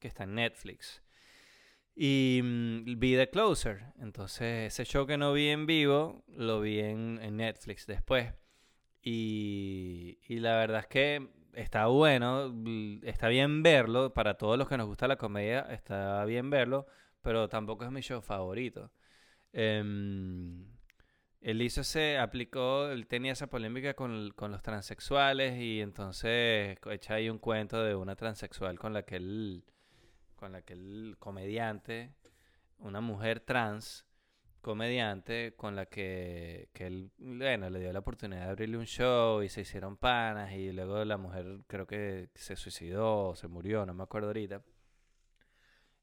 que 0.00 0.08
está 0.08 0.24
en 0.24 0.34
Netflix. 0.34 1.02
Y 2.02 2.40
mm, 2.42 2.98
vi 2.98 3.14
The 3.14 3.28
Closer. 3.28 3.92
Entonces, 4.00 4.72
ese 4.72 4.84
show 4.86 5.06
que 5.06 5.18
no 5.18 5.34
vi 5.34 5.48
en 5.48 5.66
vivo, 5.66 6.24
lo 6.28 6.62
vi 6.62 6.78
en, 6.80 7.36
Netflix 7.36 7.86
después. 7.86 8.32
Y, 9.02 10.16
la 10.30 10.56
verdad 10.56 10.80
es 10.80 10.86
que 10.86 11.28
está 11.52 11.88
bueno, 11.88 12.54
está 13.02 13.28
bien 13.28 13.62
verlo. 13.62 14.14
Para 14.14 14.38
todos 14.38 14.56
los 14.56 14.66
que 14.66 14.78
nos 14.78 14.86
gusta 14.86 15.08
la 15.08 15.16
comedia, 15.16 15.60
está 15.70 16.24
bien 16.24 16.48
verlo. 16.48 16.86
Pero 17.20 17.50
tampoco 17.50 17.84
es 17.84 17.90
mi 17.90 18.00
show 18.00 18.22
favorito. 18.22 18.90
Em, 19.52 20.64
él 21.42 21.60
hizo 21.60 21.82
ese, 21.82 22.16
aplicó, 22.16 22.88
él 22.90 23.06
tenía 23.08 23.32
esa 23.32 23.48
polémica 23.48 23.92
con, 23.92 24.30
con, 24.30 24.52
los 24.52 24.62
transexuales 24.62 25.58
y 25.60 25.82
entonces 25.82 26.78
echa 26.90 27.14
ahí 27.14 27.28
un 27.28 27.38
cuento 27.38 27.82
de 27.84 27.94
una 27.94 28.16
transexual 28.16 28.78
con 28.78 28.94
la 28.94 29.02
que 29.04 29.16
él, 29.16 29.64
con 30.40 30.52
la 30.52 30.62
que 30.62 30.72
él, 30.72 31.16
comediante, 31.18 32.14
una 32.78 33.00
mujer 33.00 33.40
trans, 33.40 34.06
comediante 34.60 35.54
con 35.56 35.76
la 35.76 35.86
que, 35.86 36.70
que 36.72 36.86
él, 36.86 37.12
bueno, 37.18 37.70
le 37.70 37.80
dio 37.80 37.92
la 37.92 38.00
oportunidad 38.00 38.46
de 38.46 38.50
abrirle 38.50 38.78
un 38.78 38.86
show 38.86 39.42
y 39.42 39.48
se 39.48 39.60
hicieron 39.60 39.96
panas 39.96 40.52
y 40.52 40.72
luego 40.72 41.04
la 41.04 41.16
mujer 41.18 41.60
creo 41.66 41.86
que 41.86 42.30
se 42.34 42.56
suicidó 42.56 43.28
o 43.28 43.36
se 43.36 43.48
murió, 43.48 43.86
no 43.86 43.94
me 43.94 44.02
acuerdo 44.02 44.28
ahorita. 44.28 44.62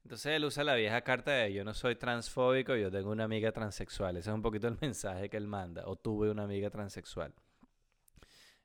Entonces 0.04 0.34
él 0.34 0.46
usa 0.46 0.64
la 0.64 0.76
vieja 0.76 1.02
carta 1.02 1.32
de 1.32 1.52
yo 1.52 1.66
no 1.66 1.74
soy 1.74 1.96
transfóbico, 1.98 2.76
yo 2.76 2.90
tengo 2.90 3.12
una 3.12 3.26
amiga 3.26 3.52
transexual. 3.52 4.16
Ese 4.16 4.30
es 4.30 4.34
un 4.34 4.42
poquito 4.42 4.68
el 4.68 4.78
mensaje 4.82 5.30
que 5.30 5.36
él 5.36 5.48
manda. 5.48 5.84
O 5.86 5.98
tuve 5.98 6.32
una 6.32 6.44
amiga 6.44 6.70
transexual. 6.70 7.34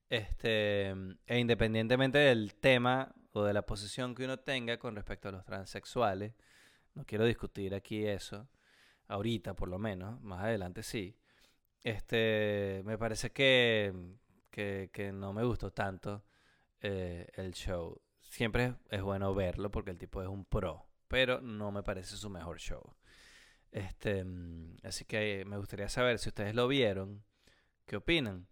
Este, 0.08 0.90
e 1.26 1.38
independientemente 1.38 2.18
del 2.18 2.54
tema 2.54 3.12
o 3.32 3.44
de 3.44 3.52
la 3.52 3.66
posición 3.66 4.14
que 4.14 4.24
uno 4.24 4.38
tenga 4.38 4.78
con 4.78 4.96
respecto 4.96 5.28
a 5.28 5.32
los 5.32 5.44
transexuales, 5.44 6.34
no 6.94 7.04
quiero 7.04 7.24
discutir 7.24 7.74
aquí 7.74 8.06
eso, 8.06 8.48
ahorita 9.08 9.54
por 9.54 9.68
lo 9.68 9.78
menos, 9.78 10.20
más 10.22 10.44
adelante 10.44 10.82
sí. 10.82 11.16
Este, 11.82 12.82
me 12.84 12.98
parece 12.98 13.32
que, 13.32 13.92
que, 14.50 15.12
no 15.12 15.32
me 15.32 15.44
gustó 15.44 15.72
tanto 15.72 16.24
eh, 16.80 17.26
el 17.34 17.52
show. 17.52 18.00
Siempre 18.20 18.76
es 18.90 19.02
bueno 19.02 19.34
verlo 19.34 19.70
porque 19.70 19.90
el 19.90 19.98
tipo 19.98 20.22
es 20.22 20.28
un 20.28 20.44
pro 20.44 20.92
pero 21.12 21.42
no 21.42 21.70
me 21.70 21.82
parece 21.82 22.16
su 22.16 22.30
mejor 22.30 22.58
show. 22.58 22.96
Este, 23.70 24.24
mm, 24.24 24.78
así 24.82 25.04
que 25.04 25.44
me 25.46 25.58
gustaría 25.58 25.90
saber 25.90 26.18
si 26.18 26.30
ustedes 26.30 26.54
lo 26.54 26.66
vieron, 26.68 27.22
qué 27.84 27.96
opinan. 27.96 28.48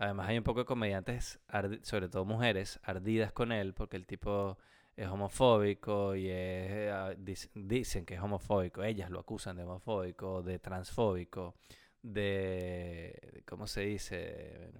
Además 0.00 0.28
hay 0.28 0.38
un 0.38 0.44
poco 0.44 0.60
de 0.60 0.66
comediantes, 0.66 1.40
sobre 1.82 2.08
todo 2.08 2.24
mujeres, 2.24 2.78
ardidas 2.84 3.32
con 3.32 3.50
él 3.50 3.74
porque 3.74 3.96
el 3.96 4.06
tipo 4.06 4.56
es 4.96 5.08
homofóbico 5.08 6.14
y 6.14 6.30
ah, 6.30 7.14
dicen 7.54 8.06
que 8.06 8.14
es 8.14 8.20
homofóbico, 8.20 8.84
ellas 8.84 9.10
lo 9.10 9.18
acusan 9.18 9.56
de 9.56 9.64
homofóbico, 9.64 10.42
de 10.44 10.60
transfóbico, 10.60 11.56
de, 12.00 13.42
¿cómo 13.44 13.66
se 13.66 13.80
dice? 13.82 14.70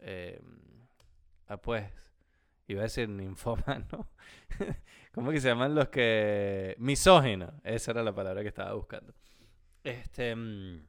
Eh, 0.00 0.40
ah, 1.46 1.56
pues, 1.56 1.84
iba 2.66 2.80
a 2.80 2.84
decir 2.84 3.08
ninfómano. 3.08 4.08
¿Cómo 5.14 5.30
que 5.30 5.40
se 5.40 5.48
llaman 5.48 5.74
los 5.76 5.88
que. 5.88 6.74
Misógino. 6.78 7.52
Esa 7.62 7.92
era 7.92 8.02
la 8.02 8.14
palabra 8.14 8.42
que 8.42 8.48
estaba 8.48 8.72
buscando. 8.74 9.14
Este. 9.84 10.34
Mm, 10.34 10.86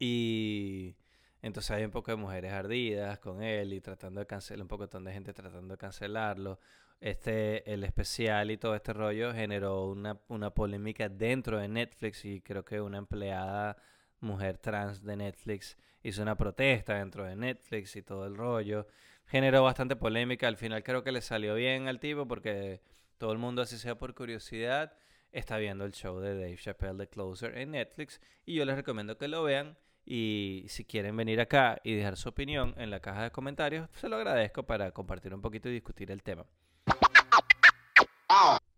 y. 0.00 0.96
Entonces 1.42 1.70
hay 1.70 1.84
un 1.84 1.90
poco 1.90 2.10
de 2.10 2.16
mujeres 2.16 2.52
ardidas 2.52 3.18
con 3.18 3.42
él 3.42 3.72
y 3.72 3.80
tratando 3.80 4.20
de 4.20 4.26
cancelar, 4.26 4.62
un 4.62 4.68
poco 4.68 4.86
de 4.86 5.12
gente 5.12 5.32
tratando 5.32 5.74
de 5.74 5.78
cancelarlo. 5.78 6.58
Este, 7.00 7.72
el 7.72 7.84
especial 7.84 8.50
y 8.50 8.56
todo 8.56 8.74
este 8.74 8.92
rollo 8.92 9.32
generó 9.32 9.86
una, 9.86 10.20
una 10.28 10.50
polémica 10.50 11.08
dentro 11.08 11.58
de 11.58 11.68
Netflix 11.68 12.24
y 12.24 12.40
creo 12.40 12.64
que 12.64 12.80
una 12.80 12.98
empleada 12.98 13.76
mujer 14.20 14.58
trans 14.58 15.04
de 15.04 15.16
Netflix 15.16 15.78
hizo 16.02 16.22
una 16.22 16.36
protesta 16.36 16.94
dentro 16.94 17.24
de 17.24 17.36
Netflix 17.36 17.94
y 17.94 18.02
todo 18.02 18.26
el 18.26 18.36
rollo 18.36 18.86
generó 19.26 19.62
bastante 19.62 19.96
polémica. 19.96 20.48
Al 20.48 20.56
final 20.56 20.82
creo 20.82 21.04
que 21.04 21.12
le 21.12 21.20
salió 21.20 21.54
bien 21.54 21.86
al 21.86 22.00
tipo 22.00 22.26
porque 22.26 22.82
todo 23.18 23.32
el 23.32 23.38
mundo, 23.38 23.62
así 23.62 23.78
sea 23.78 23.96
por 23.96 24.14
curiosidad, 24.14 24.92
está 25.32 25.58
viendo 25.58 25.84
el 25.84 25.92
show 25.92 26.18
de 26.18 26.34
Dave 26.34 26.56
Chappelle 26.56 26.96
de 26.96 27.08
Closer 27.08 27.56
en 27.58 27.72
Netflix. 27.72 28.20
Y 28.44 28.54
yo 28.54 28.64
les 28.64 28.76
recomiendo 28.76 29.18
que 29.18 29.28
lo 29.28 29.42
vean. 29.42 29.76
Y 30.10 30.64
si 30.68 30.86
quieren 30.86 31.14
venir 31.18 31.38
acá 31.38 31.78
y 31.84 31.94
dejar 31.94 32.16
su 32.16 32.30
opinión 32.30 32.74
en 32.78 32.88
la 32.88 33.00
caja 33.00 33.24
de 33.24 33.30
comentarios, 33.30 33.90
se 33.92 34.08
lo 34.08 34.16
agradezco 34.16 34.62
para 34.62 34.90
compartir 34.90 35.34
un 35.34 35.42
poquito 35.42 35.68
y 35.68 35.72
discutir 35.72 36.10
el 36.10 36.22
tema. 36.22 36.46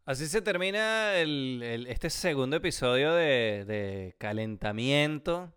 Así 0.04 0.26
se 0.26 0.42
termina 0.42 1.14
este 1.14 2.10
segundo 2.10 2.56
episodio 2.56 3.14
de, 3.14 3.64
de 3.64 4.16
calentamiento 4.18 5.52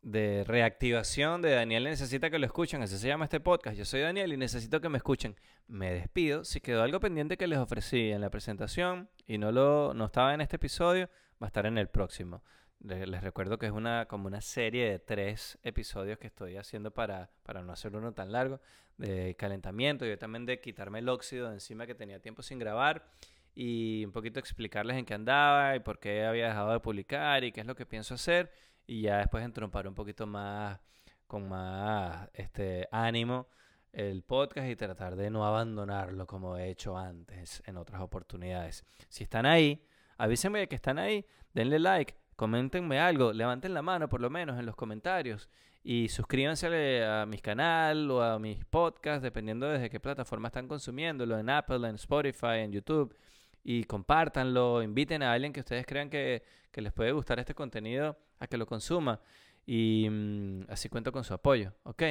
de 0.00 0.44
reactivación 0.44 1.42
de 1.42 1.50
Daniel 1.50 1.84
necesita 1.84 2.30
que 2.30 2.38
lo 2.38 2.46
escuchen. 2.46 2.82
Así 2.82 2.96
se 2.96 3.06
llama 3.06 3.24
este 3.24 3.38
podcast. 3.38 3.76
Yo 3.76 3.84
soy 3.84 4.00
Daniel 4.00 4.32
y 4.32 4.38
necesito 4.38 4.80
que 4.80 4.88
me 4.88 4.96
escuchen. 4.96 5.36
Me 5.68 5.92
despido. 5.92 6.44
Si 6.44 6.60
quedó 6.60 6.82
algo 6.82 7.00
pendiente 7.00 7.36
que 7.36 7.46
les 7.46 7.58
ofrecí 7.58 8.10
en 8.10 8.22
la 8.22 8.30
presentación 8.30 9.10
y 9.26 9.36
no 9.36 9.52
lo 9.52 9.92
no 9.94 10.06
estaba 10.06 10.34
en 10.34 10.40
este 10.40 10.56
episodio, 10.56 11.08
va 11.40 11.46
a 11.46 11.48
estar 11.48 11.66
en 11.66 11.78
el 11.78 11.88
próximo. 11.88 12.42
Les, 12.84 13.22
recuerdo 13.22 13.58
que 13.58 13.66
es 13.66 13.72
una 13.72 14.06
como 14.06 14.26
una 14.26 14.40
serie 14.40 14.90
de 14.90 14.98
tres 14.98 15.56
episodios 15.62 16.18
que 16.18 16.26
estoy 16.26 16.56
haciendo 16.56 16.90
para, 16.90 17.30
para 17.44 17.62
no 17.62 17.72
hacer 17.72 17.94
uno 17.94 18.12
tan 18.12 18.32
largo 18.32 18.60
de 18.96 19.36
calentamiento 19.36 20.04
y 20.04 20.16
también 20.16 20.46
de 20.46 20.60
quitarme 20.60 20.98
el 20.98 21.08
óxido 21.08 21.48
de 21.48 21.54
encima 21.54 21.86
que 21.86 21.94
tenía 21.94 22.20
tiempo 22.20 22.42
sin 22.42 22.58
grabar 22.58 23.06
y 23.54 24.04
un 24.04 24.10
poquito 24.10 24.40
explicarles 24.40 24.96
en 24.96 25.04
qué 25.04 25.14
andaba 25.14 25.76
y 25.76 25.80
por 25.80 26.00
qué 26.00 26.24
había 26.24 26.48
dejado 26.48 26.72
de 26.72 26.80
publicar 26.80 27.44
y 27.44 27.52
qué 27.52 27.60
es 27.60 27.66
lo 27.66 27.76
que 27.76 27.86
pienso 27.86 28.14
hacer 28.14 28.50
y 28.84 29.02
ya 29.02 29.18
después 29.18 29.44
entrompar 29.44 29.86
un 29.86 29.94
poquito 29.94 30.26
más 30.26 30.80
con 31.28 31.48
más 31.48 32.28
este 32.34 32.88
ánimo 32.90 33.46
el 33.92 34.24
podcast 34.24 34.68
y 34.68 34.74
tratar 34.74 35.14
de 35.14 35.30
no 35.30 35.46
abandonarlo 35.46 36.26
como 36.26 36.56
he 36.56 36.70
hecho 36.70 36.96
antes 36.96 37.62
en 37.64 37.76
otras 37.76 38.00
oportunidades. 38.00 38.84
Si 39.08 39.22
están 39.22 39.46
ahí, 39.46 39.86
avísenme 40.16 40.66
que 40.66 40.74
están 40.74 40.98
ahí, 40.98 41.24
denle 41.52 41.78
like, 41.78 42.16
coméntenme 42.42 42.98
algo, 42.98 43.32
levanten 43.32 43.72
la 43.72 43.82
mano 43.82 44.08
por 44.08 44.20
lo 44.20 44.28
menos 44.28 44.58
en 44.58 44.66
los 44.66 44.74
comentarios 44.74 45.48
y 45.84 46.08
suscríbanse 46.08 47.04
a 47.04 47.24
mi 47.24 47.38
canal 47.38 48.10
o 48.10 48.20
a 48.20 48.36
mis 48.40 48.64
podcasts, 48.64 49.22
dependiendo 49.22 49.68
desde 49.68 49.88
qué 49.88 50.00
plataforma 50.00 50.48
están 50.48 50.66
consumiéndolo, 50.66 51.38
en 51.38 51.48
Apple, 51.48 51.88
en 51.88 51.94
Spotify, 51.94 52.58
en 52.64 52.72
YouTube, 52.72 53.14
y 53.62 53.84
compártanlo, 53.84 54.82
inviten 54.82 55.22
a 55.22 55.32
alguien 55.32 55.52
que 55.52 55.60
ustedes 55.60 55.86
crean 55.86 56.10
que, 56.10 56.42
les 56.74 56.92
puede 56.92 57.12
gustar 57.12 57.38
este 57.38 57.54
contenido 57.54 58.18
a 58.40 58.48
que 58.48 58.56
lo 58.56 58.66
consuma 58.66 59.20
y 59.64 60.08
mm, 60.10 60.62
así 60.68 60.88
cuento 60.88 61.12
con 61.12 61.22
su 61.22 61.34
apoyo, 61.34 61.72
¿ok? 61.84 62.02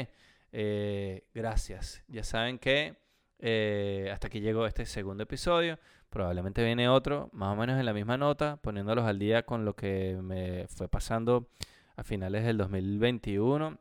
Eh, 0.53 1.25
gracias. 1.33 2.05
Ya 2.07 2.23
saben 2.23 2.57
que 2.57 2.95
eh, 3.41 4.09
hasta 4.13 4.27
aquí 4.27 4.39
llegó 4.39 4.67
este 4.67 4.85
segundo 4.85 5.23
episodio. 5.23 5.79
Probablemente 6.09 6.63
viene 6.63 6.87
otro, 6.87 7.29
más 7.33 7.53
o 7.53 7.55
menos 7.55 7.79
en 7.79 7.85
la 7.85 7.93
misma 7.93 8.17
nota, 8.17 8.57
poniéndolos 8.57 9.05
al 9.05 9.17
día 9.17 9.43
con 9.43 9.65
lo 9.65 9.75
que 9.75 10.17
me 10.21 10.67
fue 10.67 10.87
pasando 10.87 11.49
a 11.95 12.03
finales 12.03 12.45
del 12.45 12.57
2021 12.57 13.79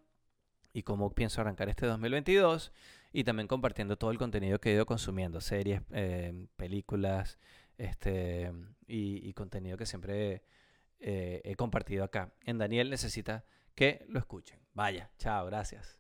y 0.73 0.83
cómo 0.83 1.15
pienso 1.15 1.41
arrancar 1.41 1.69
este 1.69 1.87
2022 1.87 2.73
y 3.13 3.25
también 3.25 3.49
compartiendo 3.49 3.97
todo 3.97 4.11
el 4.11 4.19
contenido 4.19 4.61
que 4.61 4.71
he 4.71 4.75
ido 4.75 4.87
consumiendo, 4.87 5.41
series, 5.41 5.83
eh, 5.91 6.47
películas, 6.57 7.39
este 7.77 8.53
y, 8.87 9.33
contenido 9.35 9.77
que 9.77 9.87
siempre 9.87 10.43
eh, 11.01 11.41
he 11.45 11.57
compartido 11.57 12.05
acá. 12.05 12.33
En 12.45 12.59
Daniel 12.59 12.91
necesita 12.91 13.45
que 13.75 14.05
lo 14.09 14.19
escuchen. 14.19 14.59
Vaya, 14.75 15.11
chao, 15.19 15.47
gracias. 15.47 15.99